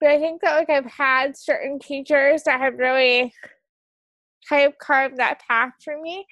But 0.00 0.10
I 0.10 0.18
think 0.18 0.42
that 0.42 0.56
like 0.56 0.70
I've 0.70 0.90
had 0.90 1.36
certain 1.36 1.78
teachers 1.78 2.42
that 2.44 2.60
have 2.60 2.78
really 2.78 3.32
kind 4.48 4.66
of 4.66 4.78
carved 4.78 5.16
that 5.16 5.40
path 5.48 5.72
for 5.82 6.00
me 6.00 6.26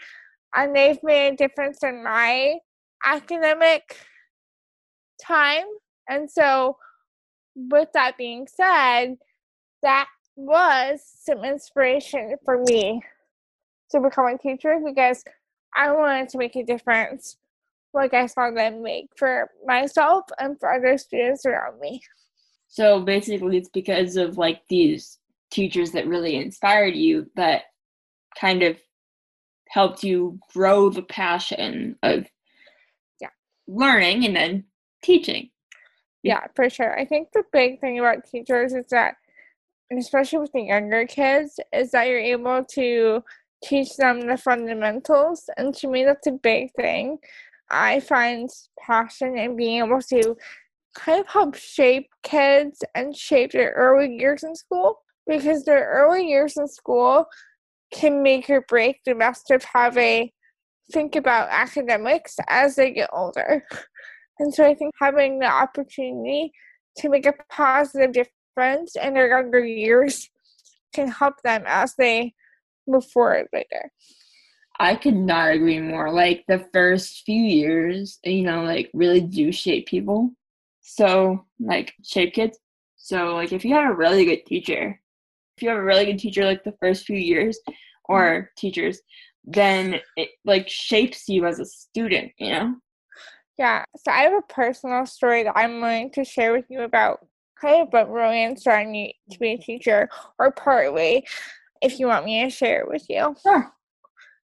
and 0.54 0.75
they've 0.75 1.02
made 1.02 1.33
a 1.33 1.37
difference 1.37 1.83
in 1.83 2.04
my 2.04 2.59
academic 3.04 3.99
time. 5.23 5.64
And 6.09 6.30
so, 6.30 6.76
with 7.56 7.88
that 7.94 8.16
being 8.18 8.47
said, 8.47 9.16
that 9.83 10.09
was 10.37 11.00
some 11.04 11.44
inspiration 11.44 12.37
for 12.44 12.62
me 12.62 13.02
to 13.90 14.00
become 14.00 14.26
a 14.26 14.38
teacher 14.38 14.80
because 14.85 15.23
I 15.76 15.92
wanted 15.92 16.28
to 16.30 16.38
make 16.38 16.56
a 16.56 16.64
difference, 16.64 17.37
like 17.92 18.14
I 18.14 18.26
saw 18.26 18.50
them 18.50 18.83
make 18.83 19.09
for 19.16 19.50
myself 19.64 20.25
and 20.38 20.59
for 20.59 20.73
other 20.73 20.99
students 20.99 21.47
around 21.47 21.80
me. 21.80 22.02
So 22.75 22.99
basically, 22.99 23.57
it's 23.57 23.69
because 23.69 24.16
of 24.16 24.37
like 24.37 24.62
these 24.69 25.19
teachers 25.52 25.93
that 25.93 26.09
really 26.09 26.35
inspired 26.35 26.97
you 26.97 27.31
that 27.37 27.66
kind 28.37 28.64
of 28.64 28.76
helped 29.69 30.02
you 30.02 30.40
grow 30.52 30.90
the 30.90 31.04
passion 31.04 31.97
of 32.02 32.26
Yeah. 33.21 33.28
learning 33.69 34.25
and 34.25 34.35
then 34.35 34.64
teaching. 35.02 35.50
Yeah, 36.25 36.49
for 36.57 36.69
sure. 36.69 36.99
I 36.99 37.04
think 37.04 37.28
the 37.33 37.45
big 37.52 37.81
thing 37.81 38.00
about 38.00 38.26
teachers 38.28 38.73
is 38.75 38.87
that, 38.88 39.14
and 39.88 40.00
especially 40.00 40.40
with 40.40 40.50
the 40.50 40.62
younger 40.62 41.07
kids, 41.07 41.61
is 41.73 41.93
that 41.93 42.09
you're 42.09 42.19
able 42.19 42.64
to 42.71 43.23
teach 43.62 43.95
them 43.97 44.23
the 44.23 44.37
fundamentals. 44.37 45.49
And 45.57 45.73
to 45.76 45.87
me, 45.87 46.02
that's 46.02 46.26
a 46.26 46.33
big 46.33 46.73
thing. 46.73 47.19
I 47.71 48.00
find 48.00 48.50
passion 48.81 49.38
in 49.38 49.54
being 49.54 49.85
able 49.85 50.02
to 50.02 50.37
kind 50.95 51.21
of 51.21 51.29
help 51.29 51.55
shape 51.55 52.09
kids 52.23 52.83
and 52.95 53.17
shape 53.17 53.53
their 53.53 53.73
early 53.73 54.17
years 54.17 54.43
in 54.43 54.55
school 54.55 55.01
because 55.27 55.65
their 55.65 55.91
early 55.91 56.27
years 56.27 56.57
in 56.57 56.69
school 56.69 57.27
can 57.93 58.23
make 58.23 58.49
or 58.51 58.63
break 58.63 59.01
the 59.05 59.15
rest 59.15 59.51
of 59.51 59.65
how 59.65 59.91
they 59.91 60.33
think 60.93 61.17
about 61.17 61.49
academics 61.51 62.37
as 62.49 62.77
they 62.77 62.91
get 62.91 63.11
older. 63.13 63.65
And 64.41 64.53
so 64.53 64.65
I 64.65 64.75
think 64.75 64.93
having 65.01 65.39
the 65.39 65.47
opportunity 65.47 66.53
to 66.99 67.09
make 67.09 67.25
a 67.25 67.35
positive 67.51 68.13
difference 68.13 68.97
in 68.97 69.15
their 69.15 69.29
younger 69.29 69.65
years 69.65 70.29
can 70.93 71.09
help 71.09 71.35
them 71.45 71.63
as 71.67 71.95
they 71.97 72.35
move 72.87 73.07
forward 73.07 73.47
later. 73.53 73.91
I 74.81 74.97
could 74.97 75.15
not 75.15 75.53
agree 75.53 75.81
more. 75.81 76.13
Like 76.13 76.45
the 76.49 76.67
first 76.73 77.23
few 77.25 77.43
years, 77.43 78.19
you 78.25 78.43
know, 78.43 78.65
like 78.65 78.91
really 78.93 79.21
do 79.21 79.53
shape 79.53 79.87
people. 79.87 80.33
So, 80.87 81.47
like, 81.59 81.95
shape 82.05 82.35
kids. 82.35 82.59
So, 82.97 83.35
like, 83.35 83.53
if 83.53 83.64
you 83.64 83.75
have 83.75 83.91
a 83.91 83.95
really 83.95 84.26
good 84.26 84.45
teacher, 84.47 85.00
if 85.57 85.62
you 85.62 85.71
have 85.71 85.79
a 85.79 85.83
really 85.83 86.05
good 86.05 86.19
teacher, 86.19 86.45
like 86.45 86.62
the 86.62 86.76
first 86.79 87.07
few 87.07 87.17
years, 87.17 87.59
mm-hmm. 87.69 88.12
or 88.12 88.50
teachers, 88.57 89.00
then 89.45 90.00
it 90.17 90.31
like 90.45 90.69
shapes 90.69 91.29
you 91.29 91.47
as 91.47 91.59
a 91.59 91.64
student, 91.64 92.33
you 92.38 92.50
know? 92.50 92.76
Yeah, 93.59 93.85
so 93.97 94.11
I 94.11 94.23
have 94.23 94.33
a 94.33 94.53
personal 94.53 95.07
story 95.07 95.43
that 95.45 95.57
I'm 95.57 95.81
willing 95.81 96.11
to 96.12 96.25
share 96.25 96.53
with 96.53 96.67
you 96.69 96.83
about 96.83 97.26
kind 97.61 97.83
of 97.83 97.88
what 97.93 98.11
really 98.11 98.43
inspired 98.43 98.88
me 98.88 99.17
to 99.31 99.38
be 99.38 99.53
a 99.53 99.59
teacher, 99.59 100.09
or 100.38 100.50
partly, 100.50 101.26
if 101.81 101.99
you 101.99 102.07
want 102.09 102.25
me 102.25 102.45
to 102.45 102.50
share 102.50 102.81
it 102.81 102.88
with 102.88 103.07
you. 103.09 103.35
Sure. 103.43 103.73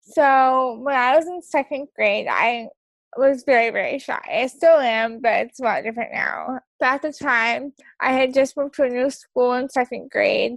So 0.01 0.79
when 0.83 0.97
I 0.97 1.17
was 1.17 1.27
in 1.27 1.41
second 1.43 1.89
grade, 1.95 2.27
I 2.29 2.69
was 3.19 3.45
very, 3.45 3.71
very 3.71 3.99
shy. 3.99 4.21
I 4.31 4.47
still 4.47 4.79
am, 4.79 5.21
but 5.21 5.47
it's 5.47 5.61
a 5.61 5.63
lot 5.63 5.83
different 5.83 6.13
now. 6.13 6.61
But 6.81 6.87
at 6.87 7.03
the 7.03 7.13
time, 7.13 7.73
I 8.01 8.13
had 8.13 8.35
just 8.35 8.57
moved 8.57 8.75
to 8.75 8.85
a 8.85 8.89
new 8.89 9.11
school 9.11 9.55
in 9.55 9.69
second 9.69 10.11
grade, 10.11 10.57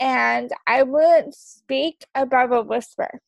and 0.00 0.50
I 0.66 0.82
wouldn't 0.82 1.34
speak 1.34 2.04
above 2.14 2.52
a 2.52 2.62
whisper 2.62 3.20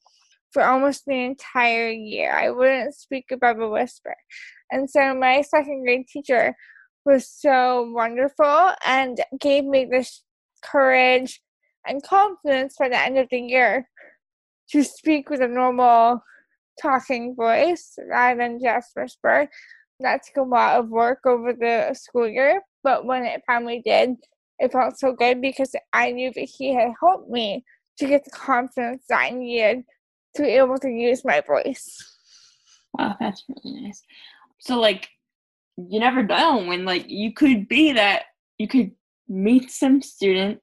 for 0.52 0.62
almost 0.62 1.04
the 1.04 1.24
entire 1.24 1.90
year. 1.90 2.32
I 2.32 2.50
wouldn't 2.50 2.94
speak 2.94 3.26
above 3.30 3.58
a 3.58 3.68
whisper. 3.68 4.14
And 4.70 4.88
so 4.88 5.14
my 5.14 5.42
second 5.42 5.82
grade 5.82 6.06
teacher 6.06 6.54
was 7.04 7.28
so 7.28 7.90
wonderful 7.92 8.72
and 8.86 9.20
gave 9.38 9.64
me 9.64 9.84
this 9.84 10.22
courage 10.62 11.42
and 11.86 12.02
confidence 12.02 12.76
by 12.78 12.88
the 12.88 12.98
end 12.98 13.18
of 13.18 13.28
the 13.30 13.40
year 13.40 13.88
to 14.70 14.82
speak 14.82 15.28
with 15.28 15.42
a 15.42 15.48
normal 15.48 16.22
talking 16.80 17.34
voice 17.34 17.98
rather 18.08 18.38
than 18.38 18.60
just 18.62 18.90
whisper. 18.96 19.48
That 20.00 20.22
took 20.24 20.44
a 20.44 20.48
lot 20.48 20.78
of 20.78 20.88
work 20.88 21.20
over 21.24 21.52
the 21.52 21.94
school 21.94 22.28
year, 22.28 22.62
but 22.82 23.06
when 23.06 23.24
it 23.24 23.42
finally 23.46 23.80
did, 23.84 24.16
it 24.58 24.72
felt 24.72 24.98
so 24.98 25.12
good 25.12 25.40
because 25.40 25.74
I 25.92 26.10
knew 26.12 26.32
that 26.34 26.48
he 26.48 26.74
had 26.74 26.92
helped 27.00 27.30
me 27.30 27.64
to 27.98 28.06
get 28.06 28.24
the 28.24 28.30
confidence 28.30 29.04
that 29.08 29.20
I 29.20 29.30
needed 29.30 29.84
to 30.34 30.42
be 30.42 30.48
able 30.48 30.78
to 30.78 30.88
use 30.88 31.24
my 31.24 31.40
voice. 31.40 32.18
Wow, 32.98 33.16
that's 33.20 33.44
really 33.48 33.82
nice. 33.82 34.02
So, 34.58 34.80
like, 34.80 35.08
you 35.76 36.00
never 36.00 36.22
know 36.22 36.64
when, 36.64 36.84
like, 36.84 37.06
you 37.08 37.32
could 37.32 37.68
be 37.68 37.92
that, 37.92 38.24
you 38.58 38.68
could 38.68 38.92
meet 39.28 39.70
some 39.70 40.02
student 40.02 40.60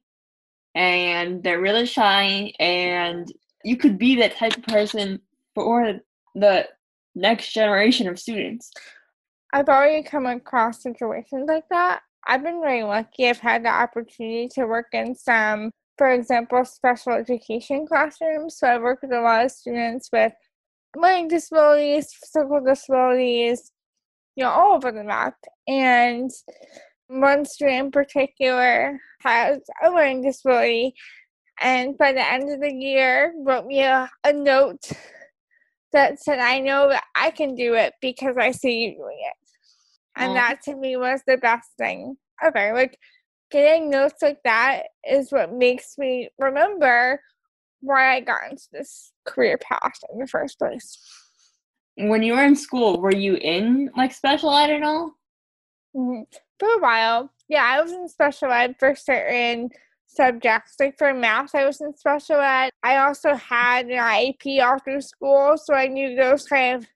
and 0.76 1.44
they're 1.44 1.62
really 1.62 1.86
shy, 1.86 2.54
and 2.60 3.28
you 3.64 3.76
could 3.76 3.98
be 3.98 4.16
that 4.18 4.36
type 4.36 4.58
of 4.58 4.64
person 4.64 5.20
for 5.56 6.00
the 6.36 6.68
next 7.16 7.54
generation 7.54 8.08
of 8.08 8.20
students. 8.20 8.72
I've 9.54 9.68
already 9.68 10.04
come 10.04 10.26
across 10.26 10.82
situations 10.82 11.46
like 11.48 11.66
that. 11.70 12.02
I've 12.28 12.44
been 12.44 12.62
very 12.62 12.84
lucky. 12.84 13.28
I've 13.28 13.40
had 13.40 13.66
the 13.66 13.70
opportunity 13.70 14.48
to 14.56 14.66
work 14.66 14.88
in 14.94 15.16
some, 15.16 15.72
for 15.98 16.12
example, 16.12 16.64
special 16.64 17.14
education 17.14 17.86
classrooms. 17.86 18.58
So 18.58 18.68
I 18.68 18.78
work 18.78 19.02
with 19.02 19.12
a 19.12 19.22
lot 19.22 19.46
of 19.46 19.52
students 19.52 20.10
with 20.14 20.34
learning 20.96 21.30
disabilities, 21.30 22.14
physical 22.14 22.62
disabilities, 22.64 23.72
you 24.36 24.44
know, 24.44 24.52
all 24.52 24.76
over 24.76 24.92
the 24.92 25.04
map. 25.04 25.36
And 25.68 26.30
one 27.08 27.44
student 27.44 27.86
in 27.86 27.92
particular 27.92 29.00
has 29.22 29.60
a 29.84 29.90
learning 29.90 30.24
disability. 30.24 30.94
And 31.60 31.98
by 31.98 32.14
the 32.14 32.26
end 32.26 32.52
of 32.52 32.62
the 32.62 32.74
year, 32.74 33.34
wrote 33.46 33.66
me 33.66 33.82
a, 33.82 34.10
a 34.24 34.34
note 34.34 34.90
that 35.94 36.22
said, 36.22 36.40
I 36.40 36.60
know 36.60 36.90
that 36.90 37.04
I 37.16 37.32
can 37.32 37.56
do 37.56 37.76
it 37.76 37.94
because 38.02 38.38
I 38.38 38.52
see 38.52 38.86
you 38.86 38.96
doing 38.96 39.20
it. 39.20 39.34
And 40.16 40.36
that 40.36 40.62
to 40.64 40.76
me 40.76 40.98
was 40.98 41.22
the 41.26 41.38
best 41.38 41.70
thing 41.78 42.18
ever. 42.44 42.74
Like 42.74 42.98
getting 43.50 43.90
notes 43.90 44.22
like 44.22 44.40
that 44.44 44.84
is 45.10 45.32
what 45.32 45.54
makes 45.54 45.98
me 45.98 46.30
remember 46.38 47.22
why 47.82 48.16
I 48.16 48.20
got 48.20 48.50
into 48.50 48.68
this 48.72 49.12
career 49.26 49.58
path 49.58 50.00
in 50.12 50.20
the 50.20 50.28
first 50.28 50.60
place. 50.60 51.00
When 51.98 52.24
you 52.24 52.34
were 52.34 52.44
in 52.44 52.56
school, 52.56 53.02
were 53.02 53.16
you 53.16 53.36
in 53.36 53.90
like 53.96 54.14
special 54.14 54.56
ed 54.56 54.70
at 54.70 54.84
all? 54.84 55.16
Mhm. 55.96 56.26
For 56.60 56.70
a 56.70 56.80
while, 56.80 57.32
yeah, 57.48 57.64
I 57.64 57.82
was 57.82 57.92
in 57.92 58.08
special 58.08 58.52
ed 58.52 58.76
for 58.80 58.96
certain 58.96 59.70
subjects. 60.16 60.76
Like 60.80 60.98
for 60.98 61.14
math, 61.14 61.56
I 61.56 61.66
was 61.66 61.82
in 61.82 61.96
special 61.96 62.38
ed. 62.38 62.72
I 62.84 62.98
also 62.98 63.36
had 63.36 63.86
an 63.86 63.98
IEP 63.98 64.84
through 64.84 65.02
school, 65.02 65.58
so 65.58 65.74
I 65.74 65.88
knew 65.88 66.16
those 66.16 66.46
kind 66.46 66.78
of 66.78 66.88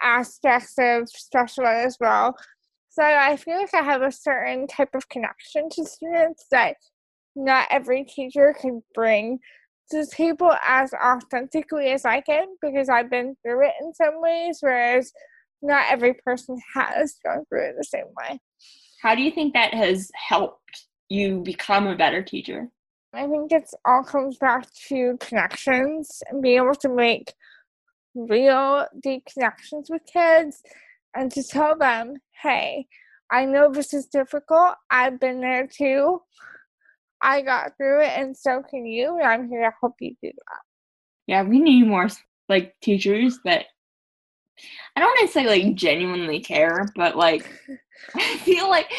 aspects 0.00 0.74
of 0.78 1.08
special 1.08 1.66
ed 1.66 1.86
as 1.86 1.96
well. 2.00 2.36
So 2.88 3.02
I 3.02 3.36
feel 3.36 3.56
like 3.56 3.74
I 3.74 3.82
have 3.82 4.02
a 4.02 4.12
certain 4.12 4.66
type 4.66 4.94
of 4.94 5.08
connection 5.08 5.68
to 5.70 5.84
students 5.86 6.46
that 6.50 6.76
not 7.34 7.66
every 7.70 8.04
teacher 8.04 8.54
can 8.60 8.82
bring 8.94 9.38
to 9.90 9.98
the 9.98 10.06
table 10.06 10.52
as 10.66 10.92
authentically 10.92 11.90
as 11.90 12.04
I 12.04 12.20
can 12.20 12.46
because 12.60 12.88
I've 12.88 13.10
been 13.10 13.34
through 13.42 13.66
it 13.66 13.72
in 13.80 13.94
some 13.94 14.20
ways, 14.20 14.58
whereas 14.60 15.12
not 15.62 15.86
every 15.90 16.14
person 16.14 16.60
has 16.74 17.14
gone 17.24 17.44
through 17.48 17.70
it 17.70 17.74
the 17.78 17.84
same 17.84 18.06
way. 18.18 18.38
How 19.00 19.14
do 19.14 19.22
you 19.22 19.30
think 19.30 19.54
that 19.54 19.72
has 19.72 20.10
helped 20.28 20.86
you 21.12 21.40
become 21.40 21.86
a 21.86 21.96
better 21.96 22.22
teacher? 22.22 22.68
I 23.12 23.26
think 23.26 23.52
it's 23.52 23.74
all 23.84 24.02
comes 24.02 24.38
back 24.38 24.66
to 24.88 25.18
connections 25.20 26.22
and 26.30 26.42
being 26.42 26.56
able 26.56 26.74
to 26.76 26.88
make 26.88 27.34
real 28.14 28.86
deep 29.02 29.26
connections 29.26 29.88
with 29.90 30.02
kids 30.10 30.62
and 31.14 31.30
to 31.32 31.42
tell 31.42 31.76
them, 31.76 32.14
hey, 32.42 32.86
I 33.30 33.44
know 33.44 33.70
this 33.70 33.92
is 33.92 34.06
difficult. 34.06 34.74
I've 34.90 35.20
been 35.20 35.40
there 35.40 35.66
too. 35.66 36.22
I 37.20 37.42
got 37.42 37.76
through 37.76 38.02
it 38.02 38.12
and 38.16 38.36
so 38.36 38.62
can 38.68 38.86
you, 38.86 39.18
and 39.18 39.26
I'm 39.26 39.48
here 39.48 39.62
to 39.62 39.72
help 39.80 39.94
you 40.00 40.14
do 40.22 40.30
that. 40.34 40.60
Yeah, 41.26 41.42
we 41.42 41.60
need 41.60 41.86
more 41.86 42.08
like 42.48 42.74
teachers 42.82 43.38
that 43.44 43.66
I 44.96 45.00
don't 45.00 45.08
want 45.08 45.28
to 45.28 45.32
say 45.32 45.46
like 45.46 45.74
genuinely 45.74 46.40
care, 46.40 46.86
but 46.96 47.16
like 47.16 47.48
I 48.14 48.36
feel 48.38 48.68
like 48.68 48.90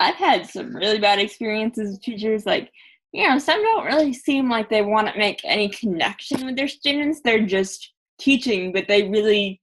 I've 0.00 0.14
had 0.14 0.48
some 0.48 0.74
really 0.74 0.98
bad 0.98 1.18
experiences 1.18 1.92
with 1.92 2.02
teachers. 2.02 2.46
Like, 2.46 2.70
you 3.12 3.28
know, 3.28 3.38
some 3.38 3.62
don't 3.62 3.86
really 3.86 4.12
seem 4.12 4.48
like 4.48 4.68
they 4.68 4.82
want 4.82 5.08
to 5.08 5.18
make 5.18 5.40
any 5.44 5.68
connection 5.68 6.46
with 6.46 6.56
their 6.56 6.68
students. 6.68 7.20
They're 7.20 7.46
just 7.46 7.92
teaching, 8.18 8.72
but 8.72 8.86
they 8.88 9.08
really 9.08 9.60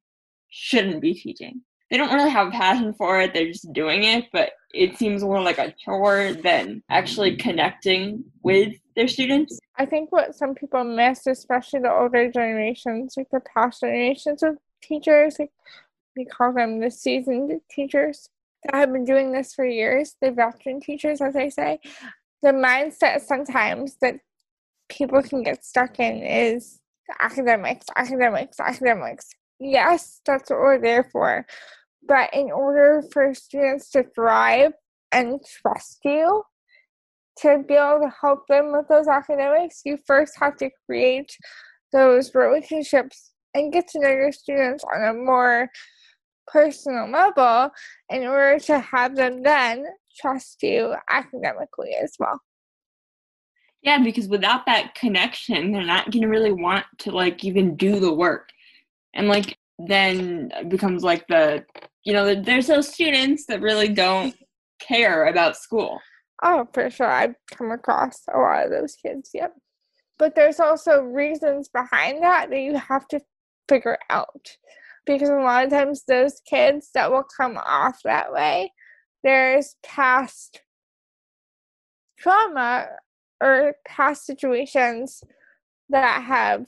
shouldn't 0.49 1.01
be 1.01 1.13
teaching. 1.13 1.61
They 1.91 1.97
don't 1.97 2.13
really 2.13 2.31
have 2.31 2.47
a 2.47 2.51
passion 2.51 2.93
for 2.93 3.21
it. 3.21 3.33
They're 3.33 3.51
just 3.51 3.71
doing 3.71 4.03
it, 4.03 4.25
but 4.33 4.51
it 4.73 4.97
seems 4.97 5.23
more 5.23 5.41
like 5.41 5.59
a 5.59 5.73
chore 5.77 6.33
than 6.33 6.83
actually 6.89 7.37
connecting 7.37 8.23
with 8.41 8.73
their 8.95 9.07
students. 9.07 9.59
I 9.77 9.85
think 9.85 10.11
what 10.11 10.35
some 10.35 10.55
people 10.55 10.83
miss, 10.83 11.27
especially 11.27 11.81
the 11.81 11.91
older 11.93 12.31
generations, 12.31 13.13
like 13.15 13.29
the 13.31 13.41
past 13.41 13.81
generations 13.81 14.41
of 14.41 14.57
teachers, 14.81 15.37
like 15.37 15.51
we 16.17 16.25
call 16.25 16.53
them 16.53 16.79
the 16.79 16.89
seasoned 16.89 17.61
teachers 17.69 18.29
that 18.65 18.75
have 18.75 18.93
been 18.93 19.05
doing 19.05 19.31
this 19.31 19.53
for 19.53 19.65
years, 19.65 20.15
the 20.21 20.31
veteran 20.31 20.81
teachers, 20.81 21.21
as 21.21 21.35
I 21.35 21.49
say, 21.49 21.79
the 22.41 22.51
mindset 22.51 23.21
sometimes 23.21 23.97
that 24.01 24.15
people 24.89 25.21
can 25.21 25.43
get 25.43 25.65
stuck 25.65 25.99
in 25.99 26.21
is 26.23 26.79
academics, 27.19 27.85
academics, 27.95 28.59
academics. 28.59 29.29
Yes, 29.59 30.21
that's 30.25 30.49
what 30.49 30.59
we're 30.59 30.81
there 30.81 31.03
for. 31.11 31.45
But 32.07 32.33
in 32.33 32.51
order 32.51 33.03
for 33.11 33.33
students 33.33 33.89
to 33.91 34.03
thrive 34.15 34.73
and 35.11 35.39
trust 35.61 35.99
you, 36.03 36.43
to 37.39 37.63
be 37.67 37.73
able 37.73 37.99
to 38.01 38.13
help 38.21 38.47
them 38.47 38.71
with 38.71 38.87
those 38.87 39.07
academics, 39.07 39.81
you 39.83 39.97
first 40.05 40.33
have 40.39 40.55
to 40.57 40.69
create 40.85 41.35
those 41.91 42.33
relationships 42.33 43.31
and 43.53 43.73
get 43.73 43.87
to 43.89 43.99
know 43.99 44.09
your 44.09 44.31
students 44.31 44.83
on 44.93 45.03
a 45.03 45.13
more 45.13 45.69
personal 46.47 47.09
level 47.09 47.71
in 48.09 48.23
order 48.23 48.59
to 48.59 48.79
have 48.79 49.15
them 49.15 49.41
then 49.43 49.85
trust 50.19 50.61
you 50.63 50.93
academically 51.09 51.95
as 52.01 52.13
well. 52.19 52.39
Yeah, 53.81 53.99
because 53.99 54.27
without 54.27 54.65
that 54.65 54.95
connection, 54.95 55.71
they're 55.71 55.85
not 55.85 56.09
going 56.09 56.23
to 56.23 56.27
really 56.27 56.51
want 56.51 56.85
to 56.99 57.11
like 57.11 57.43
even 57.43 57.75
do 57.75 57.99
the 57.99 58.13
work. 58.13 58.49
And 59.13 59.27
like 59.27 59.57
then 59.77 60.51
it 60.55 60.69
becomes 60.69 61.03
like 61.03 61.27
the 61.27 61.65
you 62.03 62.13
know, 62.13 62.35
there's 62.35 62.67
those 62.67 62.87
students 62.87 63.47
that 63.47 63.61
really 63.61 63.89
don't 63.89 64.35
care 64.79 65.25
about 65.25 65.57
school. 65.57 65.99
Oh, 66.43 66.67
for 66.73 66.89
sure. 66.89 67.07
I've 67.07 67.35
come 67.51 67.71
across 67.71 68.21
a 68.33 68.37
lot 68.37 68.65
of 68.65 68.71
those 68.71 68.95
kids, 68.95 69.31
yep. 69.33 69.53
But 70.17 70.35
there's 70.35 70.59
also 70.59 71.01
reasons 71.01 71.67
behind 71.67 72.21
that 72.21 72.49
that 72.49 72.59
you 72.59 72.77
have 72.77 73.07
to 73.09 73.19
figure 73.67 73.97
out 74.09 74.47
because 75.05 75.29
a 75.29 75.35
lot 75.35 75.65
of 75.65 75.69
times 75.69 76.03
those 76.07 76.41
kids 76.49 76.89
that 76.93 77.11
will 77.11 77.25
come 77.37 77.57
off 77.57 77.99
that 78.03 78.31
way, 78.31 78.71
there's 79.23 79.75
past 79.83 80.61
trauma 82.17 82.87
or 83.41 83.75
past 83.87 84.25
situations 84.25 85.23
that 85.89 86.23
have 86.23 86.65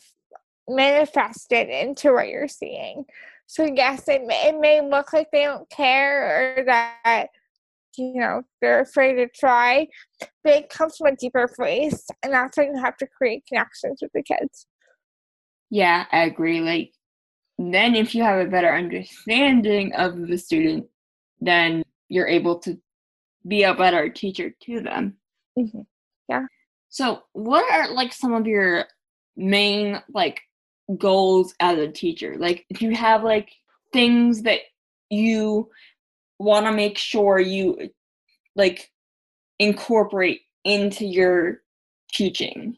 manifested 0.68 1.70
into 1.70 2.14
what 2.14 2.28
you're 2.28 2.48
seeing. 2.48 3.06
So 3.46 3.66
yes, 3.66 4.08
it 4.08 4.24
may, 4.26 4.50
it 4.50 4.60
may 4.60 4.82
look 4.82 5.14
like 5.14 5.30
they 5.32 5.44
don't 5.44 5.70
care 5.70 6.60
or 6.60 6.66
that 6.66 7.30
you 7.98 8.16
know 8.16 8.44
they're 8.62 8.82
afraid 8.82 9.14
to 9.16 9.28
try, 9.28 9.88
but 10.44 10.54
it 10.54 10.70
comes 10.70 10.98
from 10.98 11.08
a 11.08 11.16
deeper 11.16 11.48
place, 11.48 12.06
and 12.22 12.34
that's 12.34 12.58
when 12.58 12.76
you 12.76 12.82
have 12.82 12.98
to 12.98 13.08
create 13.08 13.46
connections 13.48 14.00
with 14.02 14.12
the 14.14 14.22
kids. 14.22 14.68
Yeah, 15.70 16.06
I 16.12 16.24
agree. 16.24 16.62
Like 16.62 16.92
then 17.58 17.96
if 17.96 18.14
you 18.14 18.24
have 18.24 18.46
a 18.46 18.50
better 18.50 18.74
understanding 18.74 19.94
of 19.94 20.28
the 20.28 20.38
student, 20.38 20.86
then 21.42 21.84
you're 22.10 22.28
able 22.28 22.60
to 22.60 22.80
be 23.48 23.64
a 23.64 23.74
better 23.74 24.10
teacher 24.10 24.52
to 24.64 24.82
them. 24.82 25.18
Mm-hmm. 25.58 25.82
Yeah. 26.30 26.46
So, 26.90 27.24
what 27.34 27.66
are 27.72 27.94
like 27.94 28.14
some 28.14 28.34
of 28.34 28.46
your 28.46 28.86
main 29.36 30.02
like 30.14 30.42
goals 30.98 31.54
as 31.60 31.80
a 31.80 31.88
teacher? 31.88 32.36
Like, 32.38 32.66
do 32.74 32.86
you 32.86 32.96
have 32.96 33.24
like 33.24 33.50
things 33.92 34.44
that 34.44 34.62
you 35.10 35.70
want 36.40 36.66
to 36.66 36.72
make 36.72 36.98
sure 36.98 37.40
you 37.40 37.90
like 38.56 38.90
incorporate 39.60 40.42
into 40.64 41.06
your 41.06 41.62
teaching? 42.14 42.78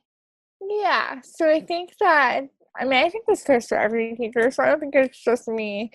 Yeah. 0.61 1.21
So, 1.23 1.49
I 1.49 1.59
think 1.61 1.91
that 1.99 2.47
I 2.77 2.85
mean, 2.85 3.05
I 3.05 3.09
think 3.09 3.25
this 3.27 3.43
goes 3.43 3.67
for 3.67 3.77
every 3.77 4.15
teacher, 4.15 4.51
so 4.51 4.63
I 4.63 4.67
don't 4.67 4.79
think 4.79 4.95
it's 4.95 5.23
just 5.23 5.47
me. 5.47 5.91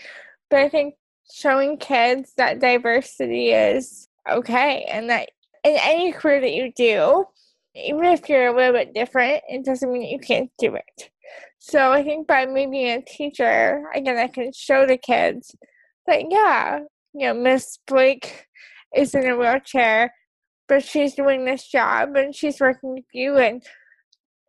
But 0.51 0.61
I 0.61 0.69
think 0.69 0.95
showing 1.33 1.79
kids 1.79 2.33
that 2.37 2.61
diversity 2.61 3.51
is 3.51 4.09
okay 4.31 4.87
and 4.91 5.11
that 5.11 5.31
in 5.65 5.77
any 5.81 6.13
career 6.13 6.41
that 6.41 6.53
you 6.53 6.73
do, 6.75 7.25
even 7.75 8.05
if 8.05 8.29
you're 8.29 8.47
a 8.47 8.57
little 8.57 8.73
bit 8.73 8.95
different, 8.95 9.43
it 9.49 9.65
doesn't 9.65 9.93
mean 9.93 10.03
you 10.03 10.19
can't 10.19 10.51
do 10.59 10.75
it. 10.75 11.11
So 11.59 11.93
I 11.93 12.03
think 12.03 12.27
by 12.27 12.47
me 12.47 12.67
being 12.67 12.99
a 12.99 13.03
teacher, 13.03 13.85
again, 13.95 14.19
I 14.19 14.29
can 14.29 14.53
show 14.53 14.87
the 14.87 14.99
kids 14.99 15.57
that, 16.07 16.25
yeah, 16.31 16.81
you 17.15 17.27
know, 17.27 17.35
Miss 17.35 17.79
Blake 17.87 18.47
is 18.95 19.15
in 19.15 19.27
a 19.27 19.37
wheelchair, 19.37 20.15
but 20.69 20.85
she's 20.85 21.15
doing 21.15 21.45
this 21.45 21.67
job 21.67 22.17
and 22.17 22.35
she's 22.35 22.61
working 22.61 22.95
with 22.95 23.07
you 23.13 23.39
and 23.39 23.63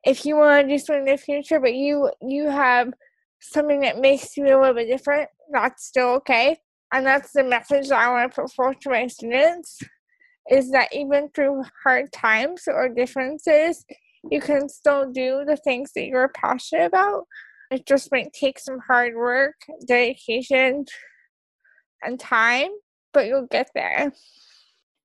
if 0.05 0.25
you 0.25 0.35
want 0.35 0.67
to 0.67 0.73
do 0.73 0.77
something 0.77 1.07
in 1.07 1.15
the 1.15 1.17
future, 1.17 1.59
but 1.59 1.73
you 1.73 2.11
you 2.21 2.49
have 2.49 2.93
something 3.41 3.81
that 3.81 3.99
makes 3.99 4.37
you 4.37 4.45
a 4.45 4.59
little 4.59 4.73
bit 4.73 4.87
different, 4.87 5.29
that's 5.51 5.85
still 5.85 6.09
okay. 6.09 6.57
And 6.93 7.05
that's 7.05 7.31
the 7.33 7.43
message 7.43 7.89
that 7.89 7.99
I 7.99 8.09
want 8.09 8.31
to 8.31 8.41
put 8.41 8.51
forth 8.53 8.79
to 8.81 8.89
my 8.89 9.07
students 9.07 9.79
is 10.49 10.71
that 10.71 10.93
even 10.93 11.29
through 11.33 11.63
hard 11.83 12.11
times 12.11 12.63
or 12.67 12.87
differences, 12.87 13.83
you 14.31 14.39
can 14.39 14.69
still 14.69 15.11
do 15.11 15.43
the 15.45 15.57
things 15.57 15.91
that 15.95 16.05
you're 16.05 16.29
passionate 16.29 16.85
about. 16.85 17.25
It 17.71 17.85
just 17.87 18.11
might 18.11 18.31
take 18.33 18.59
some 18.59 18.79
hard 18.87 19.15
work, 19.15 19.55
dedication, 19.87 20.85
and 22.03 22.19
time, 22.19 22.69
but 23.13 23.25
you'll 23.25 23.47
get 23.47 23.69
there. 23.73 24.13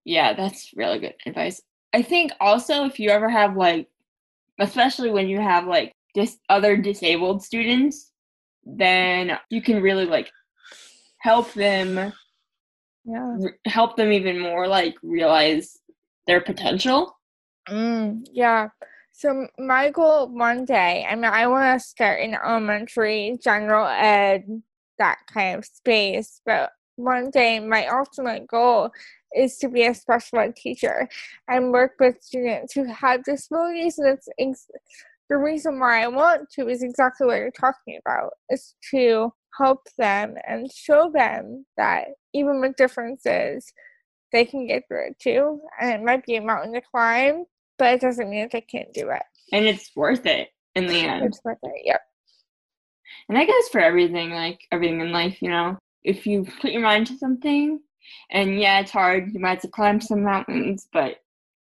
Yeah, 0.04 0.34
that's 0.34 0.70
really 0.76 0.98
good 0.98 1.14
advice. 1.24 1.62
I 1.92 2.02
think 2.02 2.32
also 2.40 2.84
if 2.84 3.00
you 3.00 3.10
ever 3.10 3.28
have 3.28 3.56
like 3.56 3.88
especially 4.60 5.10
when 5.10 5.28
you 5.28 5.40
have 5.40 5.66
like 5.66 5.92
dis- 6.14 6.38
other 6.48 6.76
disabled 6.76 7.42
students, 7.42 8.12
then 8.64 9.38
you 9.48 9.62
can 9.62 9.82
really 9.82 10.06
like 10.06 10.30
help 11.18 11.52
them 11.54 12.12
yeah. 13.04 13.36
re- 13.38 13.58
help 13.66 13.96
them 13.96 14.12
even 14.12 14.38
more 14.38 14.68
like 14.68 14.94
realize 15.02 15.76
their 16.26 16.40
potential. 16.40 17.16
Mm, 17.68 18.24
yeah. 18.32 18.68
So 19.12 19.48
my 19.58 19.90
goal 19.90 20.28
one 20.28 20.64
day 20.64 21.04
i 21.06 21.14
mean 21.14 21.24
i 21.24 21.46
want 21.46 21.78
to 21.78 21.86
start 21.86 22.20
in 22.20 22.32
elementary 22.34 23.38
general 23.42 23.86
ed 23.86 24.62
that 24.98 25.18
kind 25.30 25.58
of 25.58 25.64
space 25.66 26.40
but 26.46 26.70
one 26.96 27.30
day 27.30 27.60
my 27.60 27.86
ultimate 27.88 28.46
goal 28.46 28.90
is 29.36 29.56
to 29.58 29.68
be 29.68 29.86
a 29.86 29.94
special 29.94 30.38
ed 30.38 30.56
teacher 30.56 31.08
and 31.48 31.72
work 31.72 31.92
with 32.00 32.22
students 32.22 32.72
who 32.72 32.84
have 32.84 33.24
disabilities. 33.24 33.98
And 33.98 34.08
it's 34.08 34.28
ex- 34.38 34.66
the 35.28 35.36
reason 35.36 35.78
why 35.78 36.02
I 36.02 36.08
want 36.08 36.50
to 36.52 36.68
is 36.68 36.82
exactly 36.82 37.26
what 37.26 37.38
you're 37.38 37.52
talking 37.52 37.98
about 38.04 38.32
is 38.50 38.74
to 38.90 39.32
help 39.56 39.86
them 39.98 40.34
and 40.46 40.70
show 40.72 41.10
them 41.12 41.64
that 41.76 42.06
even 42.34 42.60
with 42.60 42.76
differences, 42.76 43.72
they 44.32 44.44
can 44.44 44.66
get 44.66 44.84
through 44.88 45.08
it 45.08 45.18
too. 45.20 45.60
And 45.80 45.90
it 45.90 46.04
might 46.04 46.24
be 46.24 46.36
a 46.36 46.40
mountain 46.40 46.72
to 46.74 46.80
climb, 46.80 47.44
but 47.78 47.94
it 47.94 48.00
doesn't 48.00 48.28
mean 48.28 48.42
that 48.42 48.52
they 48.52 48.60
can't 48.60 48.92
do 48.92 49.10
it. 49.10 49.22
And 49.52 49.66
it's 49.66 49.90
worth 49.96 50.26
it 50.26 50.48
in 50.74 50.86
the 50.86 51.00
end. 51.00 51.24
It's 51.26 51.40
worth 51.44 51.58
it, 51.62 51.82
yep. 51.84 52.00
And 53.28 53.38
I 53.38 53.44
guess 53.44 53.68
for 53.70 53.80
everything, 53.80 54.30
like 54.30 54.60
everything 54.72 55.00
in 55.00 55.12
life, 55.12 55.40
you 55.40 55.50
know. 55.50 55.78
If 56.02 56.26
you 56.26 56.46
put 56.60 56.72
your 56.72 56.82
mind 56.82 57.06
to 57.08 57.18
something, 57.18 57.80
and 58.30 58.58
yeah, 58.60 58.80
it's 58.80 58.90
hard, 58.90 59.32
you 59.32 59.40
might 59.40 59.50
have 59.50 59.62
to 59.62 59.68
climb 59.68 60.00
some 60.00 60.22
mountains, 60.22 60.88
but 60.92 61.16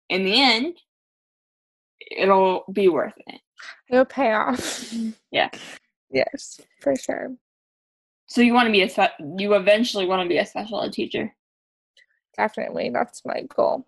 in 0.09 0.23
the 0.23 0.41
end, 0.41 0.77
it'll 2.15 2.65
be 2.71 2.87
worth 2.89 3.13
it. 3.27 3.41
It'll 3.89 4.05
pay 4.05 4.33
off. 4.33 4.93
Yeah. 5.31 5.49
Yes, 6.09 6.59
for 6.81 6.93
sure. 6.95 7.33
So 8.27 8.41
you 8.41 8.53
want 8.53 8.67
to 8.67 8.71
be 8.71 8.81
a 8.81 8.89
spe- 8.89 9.19
you 9.37 9.53
eventually 9.53 10.05
want 10.05 10.21
to 10.23 10.27
be 10.27 10.39
a 10.39 10.45
special 10.45 10.81
ed 10.81 10.91
teacher. 10.91 11.33
Definitely, 12.35 12.89
that's 12.89 13.23
my 13.25 13.43
goal. 13.55 13.85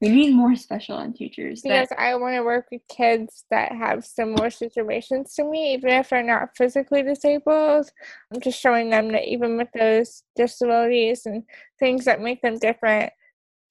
We 0.00 0.08
need 0.08 0.34
more 0.34 0.56
special 0.56 0.98
ed 0.98 1.14
teachers. 1.14 1.62
Because 1.62 1.88
That, 1.88 2.00
I 2.00 2.14
want 2.16 2.34
to 2.36 2.42
work 2.42 2.66
with 2.72 2.82
kids 2.88 3.44
that 3.50 3.72
have 3.72 4.04
similar 4.04 4.50
situations 4.50 5.34
to 5.34 5.44
me, 5.44 5.74
even 5.74 5.90
if 5.90 6.10
they're 6.10 6.22
not 6.22 6.56
physically 6.56 7.02
disabled. 7.02 7.90
I'm 8.32 8.40
just 8.40 8.60
showing 8.60 8.90
them 8.90 9.08
that 9.12 9.24
even 9.28 9.56
with 9.56 9.68
those 9.74 10.24
disabilities 10.36 11.26
and 11.26 11.44
things 11.78 12.04
that 12.04 12.20
make 12.20 12.42
them 12.42 12.58
different, 12.58 13.12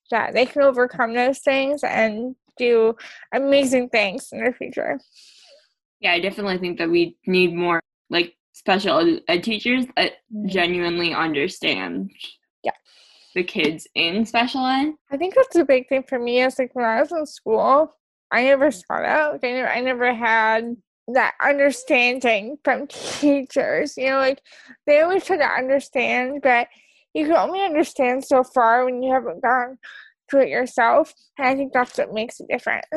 that 0.10 0.34
they 0.34 0.46
can 0.46 0.62
overcome 0.62 1.14
those 1.14 1.40
things 1.40 1.84
and 1.84 2.36
do 2.58 2.96
amazing 3.34 3.90
things 3.90 4.30
in 4.32 4.40
their 4.40 4.54
future. 4.54 5.00
yeah, 6.00 6.14
I 6.14 6.20
definitely 6.20 6.58
think 6.58 6.80
that 6.80 6.90
we 6.90 7.18
need 7.28 7.54
more 7.54 7.80
like 8.10 8.36
special 8.54 9.00
ed- 9.00 9.22
ed 9.28 9.44
teachers 9.44 9.86
that 9.96 10.14
Mhm. 10.34 10.50
genuinely 10.50 11.14
understand 11.14 12.12
Yeah. 12.12 12.28
The 13.36 13.44
kids 13.44 13.88
in 13.96 14.26
special 14.26 14.66
ed. 14.66 14.94
I 15.12 15.18
think 15.18 15.36
that's 15.36 15.56
a 15.56 15.66
big 15.66 15.88
thing 15.90 16.04
for 16.04 16.20
me 16.20 16.42
is 16.42 16.60
like 16.60 16.74
when 16.74 16.86
I 16.86 17.02
was 17.02 17.12
in 17.12 17.26
school, 17.26 17.94
I 18.32 18.44
never 18.44 18.70
mm-hmm. 18.70 18.80
saw 18.94 19.02
that. 19.02 19.32
Like 19.34 19.44
I 19.44 19.52
never, 19.52 19.70
I 19.70 19.82
never 19.82 20.14
had 20.14 20.78
that 21.10 21.34
understanding 21.44 22.58
from 22.64 22.88
teachers. 22.90 23.96
You 23.98 24.12
know, 24.12 24.18
like 24.18 24.42
they 24.86 25.02
always 25.02 25.26
try 25.26 25.38
to 25.38 25.46
understand, 25.46 26.42
but 26.42 26.68
you 27.14 27.26
can 27.26 27.36
only 27.36 27.62
understand 27.62 28.24
so 28.24 28.44
far 28.44 28.86
when 28.86 29.04
you 29.04 29.14
haven't 29.14 29.42
gone 29.42 29.78
through 30.30 30.44
it 30.44 30.50
yourself. 30.50 31.14
And 31.38 31.48
I 31.48 31.56
think 31.56 31.74
that's 31.74 31.98
what 31.98 32.14
makes 32.14 32.40
it 32.40 32.48
different. 32.50 32.86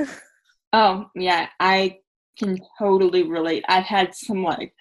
Oh, 0.77 1.09
yeah, 1.15 1.51
I 1.61 1.99
can 2.37 2.59
totally 2.81 3.23
relate. 3.23 3.65
I've 3.69 3.85
had 3.85 4.13
some 4.13 4.43
like 4.43 4.75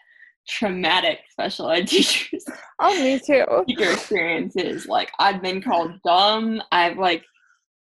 traumatic 0.48 1.20
special 1.32 1.70
ed 1.70 1.88
teachers 1.88 2.44
oh, 2.80 3.02
me 3.04 3.20
too. 3.20 3.46
teacher 3.68 3.92
experiences. 3.92 4.88
Like 4.88 5.12
I've 5.20 5.42
been 5.42 5.62
called 5.62 5.92
dumb. 6.04 6.62
I've 6.72 6.98
like 6.98 7.24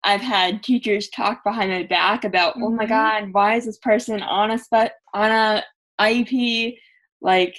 I've 0.05 0.21
had 0.21 0.62
teachers 0.62 1.09
talk 1.09 1.42
behind 1.42 1.71
my 1.73 1.83
back 1.83 2.25
about, 2.25 2.55
oh 2.59 2.71
my 2.71 2.85
Mhm. 2.87 2.88
god, 2.88 3.33
why 3.33 3.57
is 3.57 3.64
this 3.66 3.79
person 3.79 4.23
on 4.23 4.53
a 4.53 4.59
spe- 4.59 4.92
on 5.14 5.31
a 5.33 5.64
IEP? 6.01 6.79
Like, 7.21 7.59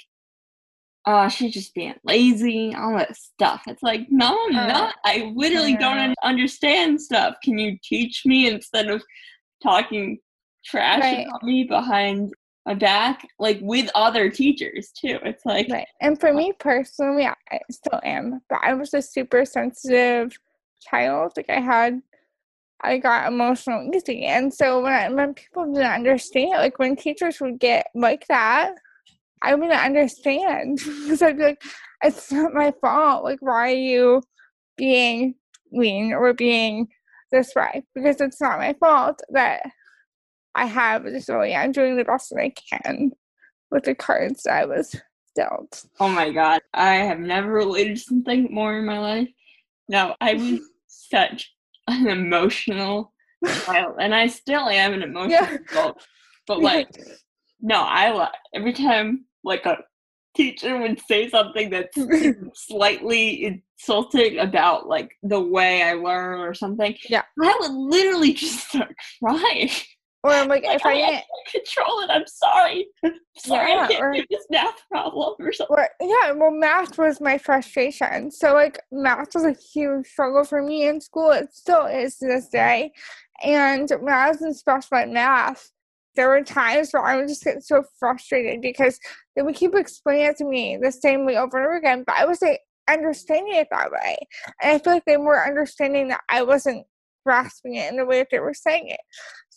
uh, 1.04 1.28
she's 1.28 1.52
just 1.52 1.74
being 1.74 1.94
lazy, 2.04 2.74
all 2.74 2.96
that 2.96 3.14
stuff. 3.16 3.62
It's 3.66 3.82
like, 3.82 4.06
no, 4.10 4.38
I'm 4.48 4.56
Uh, 4.56 4.66
not. 4.66 4.94
I 5.04 5.30
literally 5.34 5.76
don't 5.76 6.14
understand 6.22 7.00
stuff. 7.02 7.34
Can 7.42 7.58
you 7.58 7.76
teach 7.82 8.24
me 8.24 8.48
instead 8.48 8.88
of 8.88 9.02
talking 9.62 10.18
trash 10.64 11.00
Right. 11.02 11.26
about 11.26 11.42
me 11.42 11.64
behind 11.64 12.32
my 12.68 12.74
back? 12.74 13.26
Like 13.38 13.58
with 13.62 13.90
other 13.94 14.30
teachers 14.30 14.90
too. 14.92 15.18
It's 15.24 15.44
like, 15.44 15.68
Right. 15.70 15.86
And 16.00 16.20
for 16.20 16.32
me 16.32 16.52
personally, 16.58 17.26
I 17.26 17.58
still 17.70 18.00
am, 18.04 18.40
but 18.48 18.60
I 18.62 18.74
was 18.74 18.94
a 18.94 19.02
super 19.02 19.44
sensitive 19.44 20.38
child. 20.80 21.32
Like 21.36 21.48
I 21.48 21.60
had, 21.60 22.00
I 22.82 22.98
got 22.98 23.32
emotional 23.32 23.90
easy. 23.94 24.24
And 24.24 24.52
so 24.52 24.82
when, 24.82 24.92
I, 24.92 25.08
when 25.08 25.34
people 25.34 25.72
didn't 25.72 25.90
understand, 25.90 26.50
like 26.50 26.78
when 26.78 26.94
teachers 26.94 27.40
would 27.40 27.58
get 27.58 27.86
like 27.94 28.26
that, 28.28 28.74
I 29.42 29.54
wouldn't 29.54 29.72
understand 29.72 30.78
because 30.84 31.22
I'd 31.22 31.38
be 31.38 31.44
like, 31.44 31.62
it's 32.04 32.30
not 32.30 32.54
my 32.54 32.72
fault. 32.80 33.24
Like, 33.24 33.38
why 33.40 33.70
are 33.70 33.74
you 33.74 34.22
being 34.76 35.34
mean 35.72 36.12
or 36.12 36.32
being 36.34 36.88
this 37.32 37.52
way? 37.56 37.84
Because 37.94 38.20
it's 38.20 38.40
not 38.40 38.58
my 38.58 38.74
fault 38.74 39.20
that 39.30 39.62
I 40.58 40.64
have 40.64 41.06
a 41.06 41.10
disability. 41.12 41.54
I'm 41.54 41.70
doing 41.70 41.96
the 41.96 42.04
best 42.04 42.30
that 42.30 42.40
I 42.40 42.52
can 42.82 43.12
with 43.70 43.84
the 43.84 43.94
cards 43.94 44.44
I 44.44 44.64
was 44.64 44.92
dealt. 45.36 45.84
Oh 46.00 46.08
my 46.08 46.32
god, 46.32 46.62
I 46.74 46.94
have 46.94 47.20
never 47.20 47.52
related 47.52 47.94
to 47.96 48.02
something 48.02 48.48
more 48.50 48.76
in 48.76 48.84
my 48.84 48.98
life. 48.98 49.28
No, 49.88 50.16
I 50.20 50.34
was 50.34 50.60
such 50.88 51.54
an 51.86 52.08
emotional 52.08 53.12
child, 53.64 53.98
and 54.00 54.12
I 54.12 54.26
still 54.26 54.68
am 54.68 54.94
an 54.94 55.02
emotional 55.08 55.30
Yeah. 55.30 55.58
adult. 55.70 56.04
But 56.48 56.60
like, 56.60 56.88
no, 57.60 57.76
I 57.82 58.28
every 58.52 58.72
time 58.72 59.26
like 59.44 59.64
a 59.64 59.76
teacher 60.36 60.76
would 60.76 61.00
say 61.06 61.28
something 61.30 61.70
that's 61.70 61.96
slightly 62.54 63.62
insulting 63.78 64.40
about 64.40 64.88
like 64.88 65.12
the 65.22 65.40
way 65.40 65.84
I 65.84 65.92
learn 65.92 66.40
or 66.40 66.52
something, 66.52 66.96
Yeah. 67.08 67.22
I 67.40 67.56
would 67.60 67.72
literally 67.72 68.32
just 68.32 68.68
start 68.70 68.96
crying. 69.22 69.70
Or 70.24 70.32
I'm 70.32 70.48
like, 70.48 70.64
Like, 70.64 70.76
if 70.76 70.86
I 70.86 70.92
I 70.94 70.96
can't 71.00 71.24
control 71.52 72.00
it. 72.00 72.10
I'm 72.10 72.26
sorry. 72.26 72.88
sorry, 73.38 73.72
Yeah, 73.72 73.82
I 73.84 73.88
can't 73.88 74.02
or- 74.04 74.12
do 74.12 74.24
this 74.30 74.46
math 74.50 74.82
problem 74.90 75.34
or 75.38 75.52
something. 75.52 75.76
or 75.76 75.88
yeah, 76.00 76.32
well, 76.32 76.50
math 76.50 76.98
was 76.98 77.20
my 77.20 77.38
frustration. 77.38 78.30
So 78.30 78.52
like, 78.54 78.80
math 78.90 79.34
was 79.34 79.44
a 79.44 79.52
huge 79.72 80.06
struggle 80.06 80.44
for 80.44 80.62
me 80.62 80.86
in 80.88 81.00
school. 81.00 81.30
It 81.30 81.54
still 81.54 81.86
is 81.86 82.16
to 82.18 82.26
this 82.26 82.48
day. 82.48 82.92
And 83.44 83.88
when 84.00 84.12
I 84.12 84.28
was 84.30 84.42
in 84.42 84.52
special 84.54 84.96
ed 84.96 85.10
math, 85.10 85.70
there 86.16 86.28
were 86.28 86.42
times 86.42 86.90
where 86.92 87.04
I 87.04 87.16
would 87.16 87.28
just 87.28 87.44
get 87.44 87.62
so 87.62 87.84
frustrated 88.00 88.60
because 88.60 88.98
they 89.36 89.42
would 89.42 89.54
keep 89.54 89.74
explaining 89.76 90.24
it 90.26 90.36
to 90.38 90.44
me 90.44 90.76
the 90.76 90.90
same 90.90 91.24
way 91.24 91.36
over 91.36 91.58
and 91.58 91.66
over 91.66 91.76
again, 91.76 92.02
but 92.04 92.16
I 92.18 92.24
wasn't 92.26 92.58
understanding 92.90 93.54
it 93.54 93.68
that 93.70 93.92
way. 93.92 94.16
And 94.60 94.72
I 94.72 94.78
feel 94.80 94.94
like 94.94 95.04
they 95.04 95.16
were 95.16 95.46
understanding 95.46 96.08
that 96.08 96.22
I 96.28 96.42
wasn't 96.42 96.86
grasping 97.24 97.74
it 97.76 97.88
in 97.90 97.98
the 97.98 98.04
way 98.04 98.18
that 98.18 98.28
they 98.32 98.40
were 98.40 98.54
saying 98.54 98.88
it. 98.88 98.98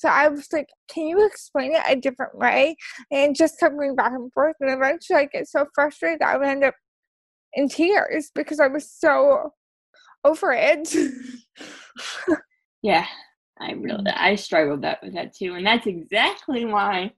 So 0.02 0.10
I 0.10 0.30
was 0.30 0.48
like, 0.52 0.68
can 0.90 1.06
you 1.06 1.24
explain 1.24 1.76
it 1.76 1.84
a 1.88 1.96
different 1.96 2.36
way? 2.36 2.76
And 3.12 3.36
just 3.36 3.60
kept 3.60 3.76
going 3.76 3.96
back 3.96 4.14
and 4.14 4.34
forth. 4.34 4.56
And 4.60 4.72
eventually 4.72 5.20
I 5.20 5.26
get 5.26 5.48
so 5.48 5.68
frustrated 5.76 6.22
that 6.22 6.30
I 6.30 6.38
would 6.38 6.48
end 6.48 6.64
up 6.64 6.74
in 7.54 7.70
tears 7.70 8.32
because 8.34 8.60
I 8.60 8.68
was 8.68 8.92
so 8.92 9.54
over 10.24 10.52
it. 10.54 10.92
Yeah, 12.82 13.06
I 13.60 13.74
really 13.74 14.04
Mm. 14.06 14.14
I 14.16 14.36
struggled 14.36 14.82
that 14.82 15.04
with 15.04 15.14
that 15.14 15.36
too, 15.36 15.54
and 15.54 15.64
that's 15.64 15.86
exactly 15.86 16.66
why 16.66 17.12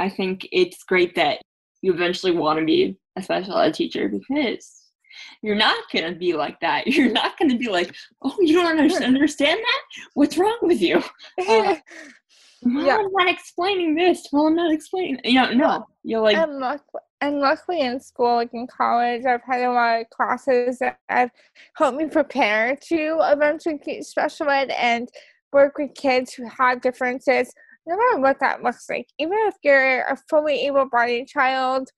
I 0.00 0.08
think 0.08 0.48
it's 0.50 0.82
great 0.82 1.14
that 1.14 1.40
you 1.80 1.92
eventually 1.94 2.32
want 2.32 2.58
to 2.58 2.64
be 2.64 2.98
a 3.14 3.22
special 3.22 3.56
ed 3.56 3.74
teacher 3.74 4.08
because 4.08 4.85
you're 5.42 5.54
not 5.56 5.76
gonna 5.92 6.14
be 6.14 6.32
like 6.34 6.58
that. 6.60 6.86
You're 6.96 7.12
not 7.12 7.38
gonna 7.38 7.56
be 7.56 7.68
like, 7.68 7.94
oh, 8.22 8.34
you 8.40 8.54
don't 8.54 8.78
under- 8.78 8.94
understand 9.04 9.58
that? 9.60 9.82
What's 10.14 10.36
wrong 10.38 10.58
with 10.62 10.80
you? 10.80 11.02
Uh, 11.48 11.76
Well, 12.62 12.84
Yeah. 12.86 12.96
I'm 12.96 13.12
not 13.12 13.28
explaining 13.28 13.94
this. 13.94 14.26
Well, 14.32 14.46
I'm 14.46 14.56
not 14.56 14.72
explaining. 14.72 15.20
You 15.24 15.34
know, 15.34 15.50
no. 15.52 15.86
You're 16.02 16.20
like, 16.22 16.36
and, 16.36 16.58
luck- 16.58 16.84
and 17.20 17.38
luckily 17.38 17.80
in 17.80 18.00
school, 18.00 18.36
like 18.36 18.52
in 18.54 18.66
college, 18.66 19.24
I've 19.24 19.42
had 19.42 19.62
a 19.62 19.70
lot 19.72 20.00
of 20.00 20.10
classes 20.10 20.78
that 20.78 20.98
have 21.08 21.30
helped 21.74 21.98
me 21.98 22.06
prepare 22.06 22.74
to 22.88 23.18
eventually 23.20 23.78
teach 23.78 24.04
special 24.04 24.48
ed 24.48 24.70
and 24.70 25.08
work 25.52 25.78
with 25.78 25.94
kids 25.94 26.32
who 26.32 26.48
have 26.48 26.80
differences, 26.80 27.52
no 27.86 27.96
matter 27.96 28.20
what 28.20 28.40
that 28.40 28.62
looks 28.62 28.86
like. 28.90 29.06
Even 29.18 29.38
if 29.46 29.54
you're 29.62 30.00
a 30.08 30.16
fully 30.28 30.66
able 30.66 30.88
bodied 30.88 31.28
child 31.28 31.88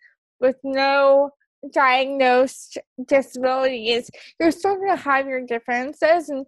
with 0.41 0.57
no 0.65 1.31
diagnosed 1.73 2.79
disabilities, 3.07 4.11
you're 4.39 4.51
still 4.51 4.77
going 4.77 4.91
to 4.91 5.03
have 5.03 5.27
your 5.27 5.45
differences. 5.45 6.29
And 6.29 6.47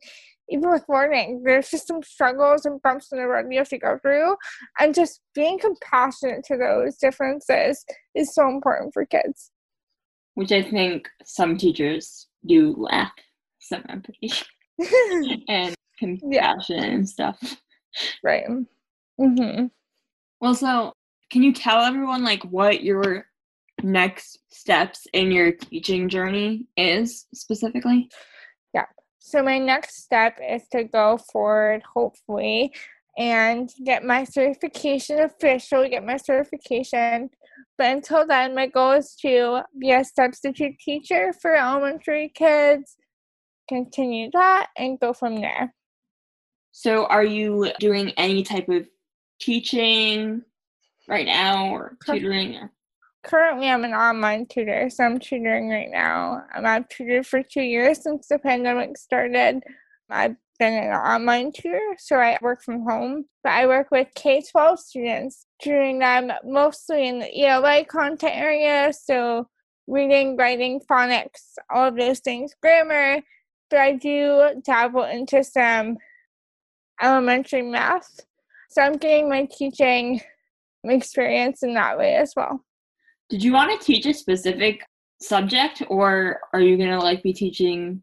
even 0.49 0.71
with 0.71 0.85
learning, 0.89 1.43
there's 1.45 1.71
just 1.71 1.87
some 1.87 2.03
struggles 2.03 2.65
and 2.65 2.83
bumps 2.83 3.13
in 3.13 3.19
the 3.19 3.27
road 3.27 3.47
you 3.51 3.59
have 3.59 3.69
to 3.69 3.79
go 3.79 3.99
through. 4.03 4.37
And 4.79 4.95
just 4.95 5.21
being 5.35 5.59
compassionate 5.59 6.45
to 6.45 6.57
those 6.57 6.97
differences 6.97 7.85
is 8.15 8.35
so 8.35 8.49
important 8.49 8.93
for 8.93 9.05
kids. 9.07 9.51
which 10.35 10.53
I 10.53 10.63
think 10.63 11.09
some 11.25 11.57
teachers 11.57 12.29
do 12.47 12.75
lack 12.79 13.13
some 13.59 13.85
empathy 13.89 14.33
and 15.49 15.75
compassion 15.99 16.83
and 16.83 17.09
stuff. 17.09 17.39
right. 18.25 18.47
Mm-hmm. 19.21 19.67
Well, 20.41 20.55
so 20.55 20.95
can 21.31 21.43
you 21.43 21.53
tell 21.53 21.83
everyone 21.83 22.25
like 22.25 22.43
what 22.45 22.83
your 22.83 23.27
next 23.83 24.39
steps 24.51 25.07
in 25.13 25.31
your 25.31 25.53
teaching 25.53 26.09
journey 26.09 26.67
is 26.77 27.27
specifically? 27.35 28.11
Yeah. 28.75 28.87
So 29.19 29.43
my 29.43 29.59
next 29.59 30.03
step 30.03 30.39
is 30.47 30.67
to 30.73 30.85
go 30.85 31.19
forward, 31.33 31.83
hopefully, 31.95 32.73
and 33.19 33.71
get 33.85 34.05
my 34.05 34.25
certification 34.25 35.21
official, 35.21 35.89
get 35.89 36.05
my 36.05 36.17
certification. 36.17 37.31
But 37.77 37.97
until 37.97 38.27
then, 38.27 38.55
my 38.55 38.67
goal 38.67 38.93
is 38.93 39.15
to 39.23 39.63
be 39.79 39.93
a 39.93 40.05
substitute 40.05 40.79
teacher 40.79 41.33
for 41.41 41.55
elementary 41.55 42.31
kids, 42.35 42.97
continue 43.69 44.31
that, 44.33 44.69
and 44.77 44.99
go 45.01 45.13
from 45.13 45.41
there. 45.41 45.75
So, 46.73 47.07
are 47.07 47.25
you 47.25 47.73
doing 47.81 48.11
any 48.17 48.43
type 48.43 48.69
of 48.69 48.89
teaching 49.41 50.43
right 51.09 51.27
now 51.27 51.71
or 51.71 51.97
tutoring? 52.07 52.57
Or, 52.57 52.73
currently 53.23 53.69
I'm 53.69 53.85
an 53.85 53.95
online 53.95 54.47
tutor, 54.47 54.89
so 54.91 55.05
I'm 55.05 55.19
tutoring 55.19 55.69
right 55.69 55.91
now. 55.91 56.45
Um, 56.55 56.67
I've 56.67 56.89
tutored 56.89 57.27
for 57.27 57.43
two 57.43 57.63
years 57.63 58.03
since 58.03 58.29
the 58.29 58.39
pandemic 58.39 58.97
started. 58.97 59.63
I've 60.09 60.37
been 60.59 60.75
an 60.75 60.93
online 60.93 61.53
tutor, 61.53 61.81
so 61.99 62.17
I 62.17 62.39
work 62.43 62.63
from 62.63 62.83
home. 62.89 63.25
But 63.43 63.53
I 63.53 63.67
work 63.67 63.91
with 63.91 64.09
K 64.15 64.43
12 64.43 64.81
students, 64.81 65.47
tutoring 65.63 65.99
them 65.99 66.33
mostly 66.45 67.09
in 67.09 67.19
the 67.19 67.45
ELA 67.45 67.85
content 67.85 68.37
area, 68.37 68.93
so 68.93 69.49
reading, 69.87 70.37
writing, 70.37 70.81
phonics, 70.91 71.55
all 71.73 71.89
of 71.89 71.97
those 71.97 72.21
things, 72.21 72.55
grammar. 72.63 73.23
But 73.71 73.79
I 73.81 73.93
do 73.93 74.61
dabble 74.65 75.05
into 75.05 75.45
some 75.45 75.99
elementary 77.01 77.63
math. 77.63 78.21
So 78.71 78.83
I'm 78.83 78.97
getting 78.97 79.29
my 79.29 79.49
teaching 79.51 80.21
experience 80.85 81.63
in 81.63 81.75
that 81.75 81.99
way 81.99 82.15
as 82.15 82.33
well. 82.37 82.65
Did 83.31 83.45
you 83.45 83.53
want 83.53 83.71
to 83.71 83.87
teach 83.87 84.07
a 84.07 84.13
specific 84.13 84.85
subject 85.21 85.85
or 85.89 86.41
are 86.53 86.61
you 86.61 86.77
going 86.77 86.91
to 86.91 86.99
like 86.99 87.23
be 87.23 87.33
teaching 87.33 88.03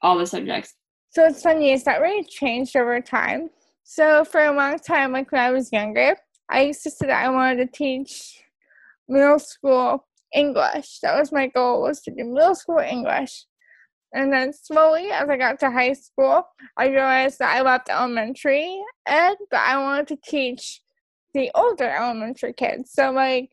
all 0.00 0.16
the 0.16 0.26
subjects? 0.26 0.74
So 1.10 1.26
it's 1.26 1.42
funny, 1.42 1.72
is 1.72 1.82
that 1.84 2.00
really 2.00 2.22
changed 2.22 2.76
over 2.76 3.00
time? 3.00 3.50
So 3.82 4.24
for 4.24 4.44
a 4.44 4.52
long 4.54 4.78
time, 4.78 5.10
like 5.10 5.32
when 5.32 5.40
I 5.40 5.50
was 5.50 5.72
younger, 5.72 6.16
I 6.48 6.62
used 6.62 6.84
to 6.84 6.90
say 6.90 7.08
that 7.08 7.24
I 7.24 7.28
wanted 7.30 7.66
to 7.66 7.76
teach 7.76 8.44
middle 9.08 9.40
school 9.40 10.06
English. 10.32 11.00
That 11.00 11.18
was 11.18 11.32
my 11.32 11.48
goal 11.48 11.82
was 11.82 12.00
to 12.02 12.12
do 12.12 12.24
middle 12.24 12.54
school 12.54 12.78
English. 12.78 13.46
And 14.14 14.32
then 14.32 14.52
slowly, 14.52 15.10
as 15.10 15.28
I 15.28 15.36
got 15.36 15.58
to 15.60 15.70
high 15.72 15.94
school, 15.94 16.44
I 16.76 16.86
realized 16.86 17.40
that 17.40 17.56
I 17.56 17.62
loved 17.62 17.90
elementary 17.90 18.80
ed, 19.06 19.36
but 19.50 19.60
I 19.60 19.82
wanted 19.82 20.06
to 20.08 20.30
teach 20.30 20.80
the 21.34 21.50
older 21.56 21.90
elementary 21.90 22.52
kids. 22.52 22.92
So 22.92 23.10
like 23.10 23.50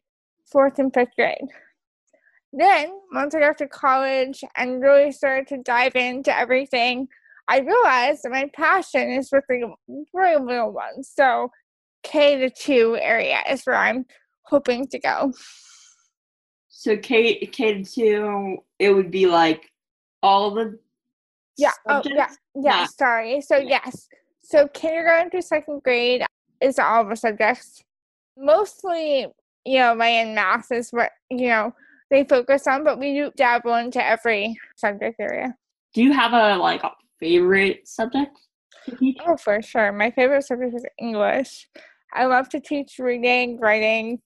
fourth 0.52 0.80
and 0.80 0.94
fifth 0.94 1.16
grade. 1.16 1.48
Then, 2.54 2.92
once 3.14 3.36
I 3.36 3.40
got 3.40 3.58
to 3.60 3.68
college 3.68 4.44
and 4.56 4.82
really 4.82 5.12
started 5.12 5.48
to 5.48 5.58
dive 5.58 5.96
into 5.96 6.36
everything, 6.36 7.08
I 7.48 7.60
realized 7.60 8.24
that 8.24 8.32
my 8.32 8.50
passion 8.54 9.12
is 9.12 9.30
with 9.32 9.44
the 9.48 9.74
very 10.14 10.38
little 10.38 10.72
ones. 10.72 11.12
So, 11.14 11.52
K 12.04 12.38
to 12.38 12.50
two 12.50 12.98
area 13.00 13.40
is 13.50 13.64
where 13.66 13.76
I'm 13.76 14.06
hoping 14.44 14.88
to 14.88 15.00
go. 15.00 15.34
So 16.70 16.96
K 16.96 17.46
K 17.48 17.82
to 17.82 17.84
two, 17.84 18.58
it 18.80 18.92
would 18.92 19.12
be 19.12 19.26
like 19.26 19.72
all 20.24 20.52
the 20.52 20.80
yeah 21.58 21.72
subjects? 21.88 22.10
oh 22.12 22.16
yeah 22.16 22.64
yeah, 22.64 22.80
yeah. 22.82 22.86
sorry 22.86 23.42
so 23.42 23.58
yeah. 23.58 23.80
yes 23.86 24.08
so 24.44 24.68
kindergarten 24.70 25.30
to 25.32 25.42
second 25.42 25.82
grade 25.84 26.24
is 26.62 26.80
all 26.80 27.06
the 27.06 27.16
subjects 27.16 27.84
mostly 28.38 29.28
you 29.68 29.80
know, 29.80 29.94
my 29.94 30.08
in 30.08 30.34
math 30.34 30.72
is 30.72 30.90
what, 30.92 31.12
you 31.30 31.50
know, 31.50 31.74
they 32.10 32.24
focus 32.24 32.68
on, 32.68 32.84
but 32.84 33.00
we 33.00 33.14
do 33.14 33.32
dabble 33.36 33.76
into 33.76 34.04
every 34.04 34.58
subject 34.76 35.20
area. 35.20 35.56
Do 35.94 36.04
you 36.04 36.14
have 36.14 36.34
a 36.34 36.58
like 36.58 36.84
a 36.84 36.92
favorite 37.20 37.88
subject 37.88 38.32
Oh, 39.26 39.38
for 39.38 39.62
sure. 39.62 39.92
My 39.92 40.12
favorite 40.12 40.46
subject 40.46 40.76
is 40.76 40.86
English. 41.00 41.68
I 42.14 42.26
love 42.26 42.50
to 42.50 42.60
teach 42.60 43.00
reading, 43.00 43.60
writing, 43.60 44.22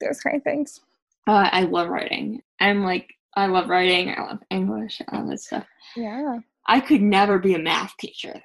those 0.00 0.20
kind 0.20 0.36
of 0.36 0.42
things. 0.44 0.80
Uh, 1.26 1.48
I 1.50 1.62
love 1.62 1.88
writing. 1.88 2.42
I'm 2.60 2.84
like, 2.84 3.12
I 3.34 3.46
love 3.46 3.68
writing. 3.68 4.14
I 4.16 4.22
love 4.22 4.38
English. 4.50 5.00
All 5.08 5.26
that 5.28 5.40
stuff. 5.40 5.66
Yeah. 5.96 6.38
I 6.66 6.80
could 6.80 7.02
never 7.02 7.38
be 7.38 7.54
a 7.54 7.58
math 7.58 7.96
teacher. 7.98 8.40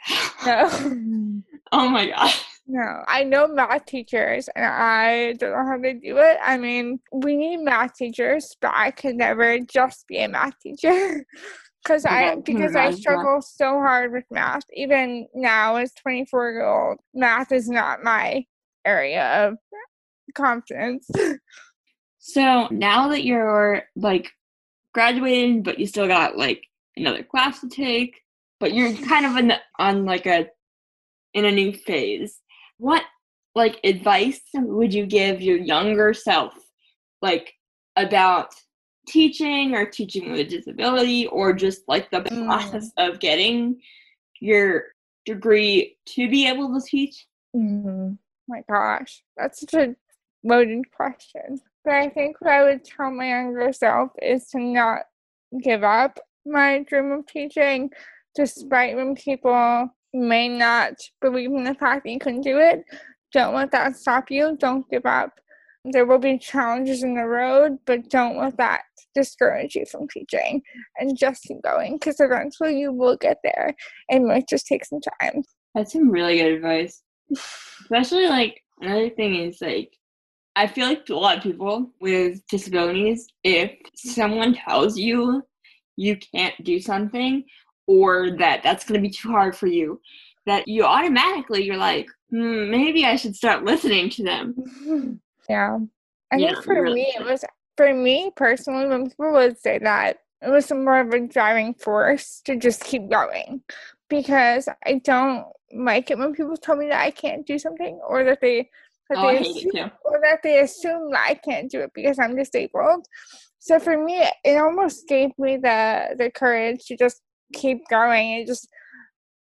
No. 0.46 0.70
oh 1.72 1.90
my 1.90 2.10
god. 2.10 2.34
No, 2.72 3.04
I 3.08 3.24
know 3.24 3.48
math 3.48 3.88
teachers 3.88 4.48
and 4.56 4.64
I 4.64 5.34
don't 5.34 5.52
know 5.54 5.66
how 5.66 5.78
to 5.78 5.94
do 5.96 6.18
it. 6.20 6.38
I 6.40 6.56
mean, 6.58 7.00
we 7.12 7.36
need 7.36 7.58
math 7.58 7.96
teachers, 7.96 8.56
but 8.62 8.72
I 8.76 8.92
could 8.92 9.16
never 9.16 9.58
just 9.60 10.08
be 10.08 10.20
a 10.20 10.28
math 10.28 10.54
teacher. 10.62 11.26
Cause 11.88 12.06
I 12.06 12.36
because 12.36 12.76
I 12.76 12.92
struggle 12.92 13.42
so 13.42 13.80
hard 13.80 14.12
with 14.12 14.26
math. 14.30 14.64
Even 14.74 15.28
now 15.34 15.78
as 15.78 15.94
twenty 15.94 16.26
four 16.26 16.52
year 16.52 16.66
old, 16.66 17.00
math 17.14 17.54
is 17.54 17.70
not 17.70 18.04
my 18.04 18.46
area 18.86 19.48
of 19.48 19.58
confidence. 20.36 21.10
So 22.22 22.68
now 22.70 23.08
that 23.08 23.24
you're 23.24 23.84
like 23.96 24.30
graduated, 24.94 25.64
but 25.64 25.80
you 25.80 25.88
still 25.88 26.08
got 26.08 26.38
like 26.38 26.62
another 26.98 27.24
class 27.24 27.62
to 27.62 27.70
take, 27.70 28.22
but 28.60 28.74
you're 28.74 28.94
kind 28.94 29.26
of 29.26 29.38
in 29.38 29.48
the, 29.48 29.58
on 29.80 30.06
like 30.06 30.26
a 30.28 30.48
in 31.34 31.46
a 31.46 31.52
new 31.52 31.72
phase 31.72 32.40
what 32.80 33.04
like 33.56 33.80
advice 33.84 34.42
would 34.54 34.94
you 34.94 35.06
give 35.06 35.42
your 35.42 35.58
younger 35.58 36.14
self 36.14 36.54
like 37.22 37.54
about 37.96 38.54
teaching 39.08 39.76
or 39.76 39.86
teaching 39.86 40.32
with 40.32 40.40
a 40.40 40.44
disability 40.44 41.28
or 41.28 41.54
just 41.54 41.82
like 41.88 42.10
the 42.10 42.22
mm. 42.22 42.46
process 42.46 42.92
of 42.98 43.20
getting 43.20 43.80
your 44.40 44.84
degree 45.26 45.98
to 46.06 46.30
be 46.30 46.48
able 46.48 46.74
to 46.74 46.86
teach 46.86 47.28
mm-hmm. 47.56 48.14
my 48.48 48.62
gosh 48.70 49.22
that's 49.36 49.62
such 49.62 49.74
a 49.74 49.96
loaded 50.44 50.84
question 50.92 51.60
but 51.84 51.94
i 51.94 52.08
think 52.08 52.38
what 52.40 52.52
i 52.52 52.64
would 52.64 52.84
tell 52.84 53.12
my 53.12 53.30
younger 53.30 53.74
self 53.74 54.12
is 54.22 54.48
to 54.48 54.60
not 54.60 55.02
give 55.62 55.84
up 55.84 56.20
my 56.46 56.84
dream 56.84 57.12
of 57.12 57.28
teaching 57.28 57.90
despite 58.36 58.96
when 58.96 59.16
people 59.16 59.90
may 60.14 60.48
not 60.48 60.94
believe 61.22 61.52
in 61.52 61.64
the 61.64 61.76
fact 61.76 62.04
that 62.04 62.12
you 62.12 62.20
can 62.20 62.42
do 62.42 62.58
it, 62.58 62.84
don't 63.32 63.56
let 63.56 63.72
that 63.72 63.96
stop 63.96 64.32
you. 64.32 64.58
Don't 64.60 64.90
give 64.90 65.06
up. 65.06 65.32
There 65.86 66.06
will 66.06 66.20
be 66.20 66.38
challenges 66.38 67.04
in 67.04 67.16
the 67.16 67.26
road, 67.26 67.78
but 67.86 68.10
don't 68.10 68.38
let 68.38 68.58
that 68.58 68.82
discourage 69.16 69.76
you 69.76 69.86
from 69.86 70.08
teaching 70.08 70.62
and 70.98 71.18
just 71.18 71.44
keep 71.44 71.62
going 71.64 71.94
because 71.94 72.20
eventually 72.20 72.80
you 72.80 72.92
will 72.92 73.18
get 73.18 73.38
there. 73.44 73.76
It 74.10 74.22
might 74.22 74.48
just 74.48 74.68
take 74.68 74.86
some 74.86 75.00
time. 75.22 75.44
That's 75.76 75.94
some 75.94 76.10
really 76.10 76.38
good 76.38 76.54
advice. 76.54 77.02
Especially 77.82 78.28
like 78.28 78.62
another 78.82 79.10
thing 79.10 79.36
is 79.36 79.60
like 79.62 79.92
I 80.56 80.68
feel 80.68 80.88
like 80.88 81.08
a 81.10 81.14
lot 81.14 81.38
of 81.38 81.44
people 81.44 81.92
with 82.02 82.46
disabilities, 82.50 83.28
if 83.44 83.72
someone 83.96 84.56
tells 84.56 84.98
you 84.98 85.42
you 85.96 86.18
can't 86.18 86.56
do 86.64 86.80
something 86.80 87.44
or 87.90 88.30
that 88.38 88.62
that's 88.62 88.86
going 88.86 89.02
to 89.02 89.06
be 89.06 89.12
too 89.12 89.30
hard 89.30 89.56
for 89.56 89.66
you 89.66 90.00
that 90.46 90.68
you 90.68 90.84
automatically 90.84 91.64
you're 91.64 91.76
like 91.76 92.08
hmm, 92.30 92.70
maybe 92.70 93.04
i 93.04 93.16
should 93.16 93.36
start 93.36 93.66
listening 93.66 94.10
to 94.10 94.24
them. 94.24 95.20
Yeah. 95.50 95.80
I 96.32 96.36
yeah, 96.38 96.52
think 96.52 96.64
for 96.64 96.84
really. 96.84 96.94
me 96.94 97.16
it 97.18 97.26
was 97.26 97.44
for 97.76 97.92
me 97.92 98.30
personally 98.36 98.88
when 98.88 99.10
people 99.10 99.32
would 99.32 99.58
say 99.58 99.80
that 99.80 100.18
it 100.44 100.50
was 100.52 100.72
more 100.72 101.00
of 101.00 101.10
a 101.12 101.22
driving 101.22 101.74
force 101.74 102.42
to 102.46 102.56
just 102.56 102.84
keep 102.84 103.10
going 103.10 103.64
because 104.12 104.70
i 104.86 105.02
don't 105.04 105.48
like 105.74 106.12
it 106.12 106.20
when 106.20 106.36
people 106.36 106.56
tell 106.56 106.76
me 106.76 106.88
that 106.90 107.02
i 107.02 107.10
can't 107.10 107.48
do 107.48 107.58
something 107.58 108.00
or 108.08 108.24
that 108.24 108.42
they 108.42 108.70
that 109.10 109.18
oh, 109.18 109.32
they 109.32 109.40
assume, 109.40 109.92
or 110.06 110.22
that 110.22 110.44
they 110.44 110.60
assume 110.60 111.10
that 111.10 111.26
i 111.28 111.34
can't 111.34 111.72
do 111.72 111.80
it 111.80 111.90
because 111.96 112.20
i'm 112.20 112.36
disabled. 112.36 113.08
So 113.58 113.80
for 113.80 113.98
me 113.98 114.24
it 114.44 114.58
almost 114.58 115.08
gave 115.08 115.32
me 115.40 115.58
the 115.58 116.16
the 116.16 116.30
courage 116.30 116.86
to 116.86 116.96
just 116.96 117.24
keep 117.54 117.88
going 117.90 118.36
and 118.36 118.48
just 118.48 118.68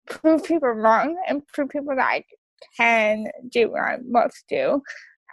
prove 0.09 0.45
people 0.45 0.69
wrong 0.69 1.17
and 1.27 1.47
prove 1.49 1.69
people 1.69 1.95
that 1.97 2.05
I 2.05 2.25
can 2.77 3.27
do 3.51 3.71
what 3.71 3.83
I 3.83 3.99
must 4.07 4.45
do. 4.49 4.83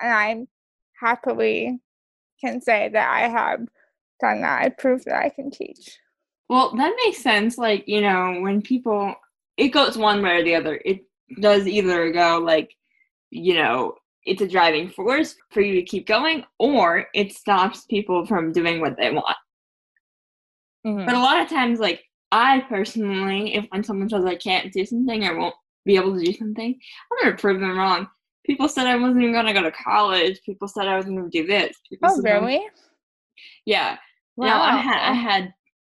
And 0.02 0.14
I 0.14 0.46
happily 1.00 1.80
can 2.42 2.62
say 2.62 2.90
that 2.90 3.10
I 3.10 3.30
have 3.30 3.62
done 4.20 4.42
that. 4.42 4.62
I 4.62 4.70
proved 4.70 5.06
that 5.06 5.24
I 5.24 5.30
can 5.30 5.52
teach. 5.52 5.98
Well, 6.50 6.76
that 6.76 6.94
makes 7.06 7.20
sense. 7.20 7.58
Like, 7.58 7.84
you 7.88 8.02
know, 8.02 8.40
when 8.42 8.62
people, 8.62 9.16
it 9.58 9.70
goes 9.70 9.98
one 9.98 10.22
way 10.22 10.38
or 10.38 10.44
the 10.44 10.56
other. 10.56 10.82
It 10.84 11.02
does 11.40 11.68
either 11.68 12.12
go 12.12 12.40
like, 12.44 12.76
you 13.30 13.56
know, 13.56 13.96
it's 14.26 14.42
a 14.42 14.48
driving 14.48 14.90
force 14.90 15.36
for 15.52 15.62
you 15.62 15.76
to 15.76 15.84
keep 15.84 16.08
going, 16.08 16.44
or 16.60 17.08
it 17.14 17.34
stops 17.34 17.86
people 17.86 18.26
from 18.26 18.52
doing 18.52 18.80
what 18.80 18.96
they 18.98 19.12
want. 19.12 19.36
Mm-hmm. 20.86 21.06
But 21.06 21.16
a 21.16 21.20
lot 21.20 21.42
of 21.42 21.50
times, 21.50 21.80
like, 21.80 22.04
I 22.34 22.62
personally, 22.62 23.54
if 23.54 23.66
when 23.70 23.84
someone 23.84 24.10
says 24.10 24.26
I 24.26 24.36
can't 24.36 24.74
do 24.74 24.84
something 24.88 25.24
or 25.24 25.38
won't 25.38 25.56
be 25.86 25.96
able 25.98 26.18
to 26.18 26.26
do 26.26 26.34
something, 26.34 26.76
I'm 27.12 27.24
gonna 27.24 27.38
prove 27.38 27.60
them 27.60 27.78
wrong. 27.78 28.08
People 28.44 28.68
said 28.68 28.88
I 28.88 28.96
wasn't 28.96 29.22
even 29.22 29.34
gonna 29.34 29.54
go 29.54 29.62
to 29.62 29.72
college. 29.72 30.42
People 30.44 30.68
said 30.68 30.88
I 30.88 30.96
wasn't 30.96 31.18
gonna 31.18 31.30
do 31.30 31.46
this. 31.46 31.78
People 31.88 32.10
oh, 32.12 32.22
really? 32.24 32.66
Yeah. 33.68 33.98
Wow. 34.36 34.48
Now 34.48 34.62
I 34.64 34.78
had 34.78 35.12
I 35.12 35.14
had 35.14 35.54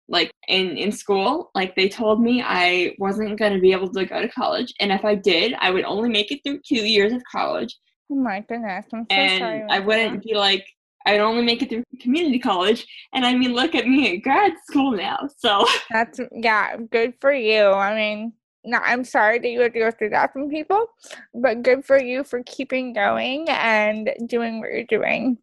like 0.07 0.29
in 0.47 0.77
in 0.77 0.91
school, 0.91 1.49
like 1.55 1.75
they 1.75 1.89
told 1.89 2.21
me 2.21 2.43
I 2.45 2.95
wasn't 2.99 3.39
gonna 3.39 3.59
be 3.59 3.71
able 3.71 3.91
to 3.91 4.05
go 4.05 4.21
to 4.21 4.29
college, 4.29 4.71
and 4.79 4.91
if 4.91 5.03
I 5.03 5.15
did, 5.15 5.55
I 5.59 5.71
would 5.71 5.85
only 5.85 6.07
make 6.07 6.31
it 6.31 6.41
through 6.43 6.59
two 6.59 6.85
years 6.85 7.13
of 7.13 7.23
college. 7.31 7.75
Oh 8.11 8.15
my 8.15 8.41
goodness! 8.41 8.85
I'm 8.93 9.07
so 9.09 9.15
and 9.15 9.41
sorry. 9.41 9.65
I 9.71 9.79
wouldn't 9.79 10.21
that. 10.21 10.23
be 10.23 10.35
like 10.35 10.67
I'd 11.07 11.21
only 11.21 11.41
make 11.41 11.61
it 11.61 11.69
through 11.69 11.83
community 12.01 12.37
college. 12.37 12.85
And 13.13 13.25
I 13.25 13.33
mean, 13.33 13.53
look 13.53 13.75
at 13.75 13.87
me 13.87 14.13
at 14.13 14.23
grad 14.23 14.51
school 14.69 14.91
now. 14.91 15.29
So 15.37 15.65
that's, 15.89 16.19
yeah, 16.33 16.75
good 16.91 17.13
for 17.21 17.33
you. 17.33 17.63
I 17.63 17.95
mean, 17.95 18.33
no, 18.65 18.79
I'm 18.79 19.05
sorry 19.05 19.39
that 19.39 19.47
you 19.47 19.61
had 19.61 19.73
to 19.73 19.79
go 19.79 19.91
through 19.91 20.09
that 20.09 20.33
from 20.33 20.49
people, 20.49 20.87
but 21.33 21.63
good 21.63 21.85
for 21.85 21.97
you 21.97 22.25
for 22.25 22.43
keeping 22.45 22.91
going 22.91 23.45
and 23.47 24.09
doing 24.25 24.59
what 24.59 24.69
you're 24.73 24.83
doing. 24.83 25.37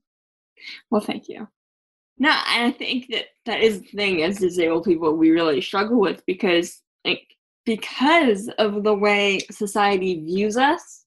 Well, 0.90 1.00
thank 1.00 1.28
you. 1.28 1.48
No, 2.18 2.28
and 2.28 2.66
I 2.66 2.70
think 2.70 3.06
that 3.10 3.24
that 3.46 3.60
is 3.60 3.80
the 3.80 3.88
thing 3.88 4.22
as 4.22 4.38
disabled 4.38 4.84
people 4.84 5.16
we 5.16 5.30
really 5.30 5.62
struggle 5.62 5.98
with 5.98 6.22
because 6.26 6.80
like 7.04 7.26
because 7.64 8.48
of 8.58 8.84
the 8.84 8.94
way 8.94 9.40
society 9.50 10.20
views 10.20 10.56
us, 10.56 11.06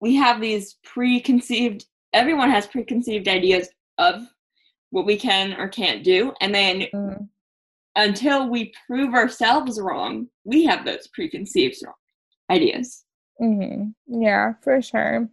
we 0.00 0.14
have 0.16 0.40
these 0.40 0.76
preconceived 0.84 1.86
everyone 2.12 2.50
has 2.50 2.66
preconceived 2.66 3.28
ideas 3.28 3.68
of 3.98 4.22
what 4.90 5.04
we 5.06 5.16
can 5.16 5.54
or 5.60 5.68
can't 5.68 6.02
do 6.04 6.32
and 6.40 6.54
then 6.54 6.86
Mm. 6.94 7.28
until 7.96 8.48
we 8.48 8.72
prove 8.86 9.12
ourselves 9.14 9.80
wrong, 9.80 10.28
we 10.44 10.64
have 10.64 10.84
those 10.84 11.06
preconceived 11.08 11.76
wrong 11.84 11.94
ideas. 12.50 13.04
hmm 13.38 13.88
Yeah, 14.06 14.54
for 14.62 14.80
sure. 14.82 15.28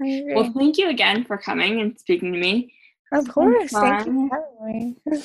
Well, 0.00 0.52
thank 0.52 0.78
you 0.78 0.88
again 0.90 1.24
for 1.24 1.38
coming 1.38 1.80
and 1.80 1.98
speaking 1.98 2.32
to 2.32 2.38
me. 2.38 2.72
of 3.12 3.28
course. 3.28 3.70
Thank 3.70 4.06
you 4.06 4.28
for 4.28 4.36
having 4.66 4.96
me. 5.06 5.22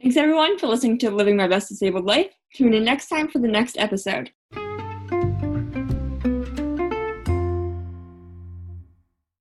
Thanks 0.00 0.16
everyone 0.16 0.56
for 0.58 0.66
listening 0.68 0.98
to 0.98 1.10
Living 1.10 1.36
My 1.36 1.48
Best 1.48 1.68
Disabled 1.68 2.04
Life. 2.04 2.32
Tune 2.54 2.74
in 2.74 2.84
next 2.84 3.08
time 3.08 3.28
for 3.28 3.38
the 3.40 3.48
next 3.48 3.76
episode. 3.76 4.30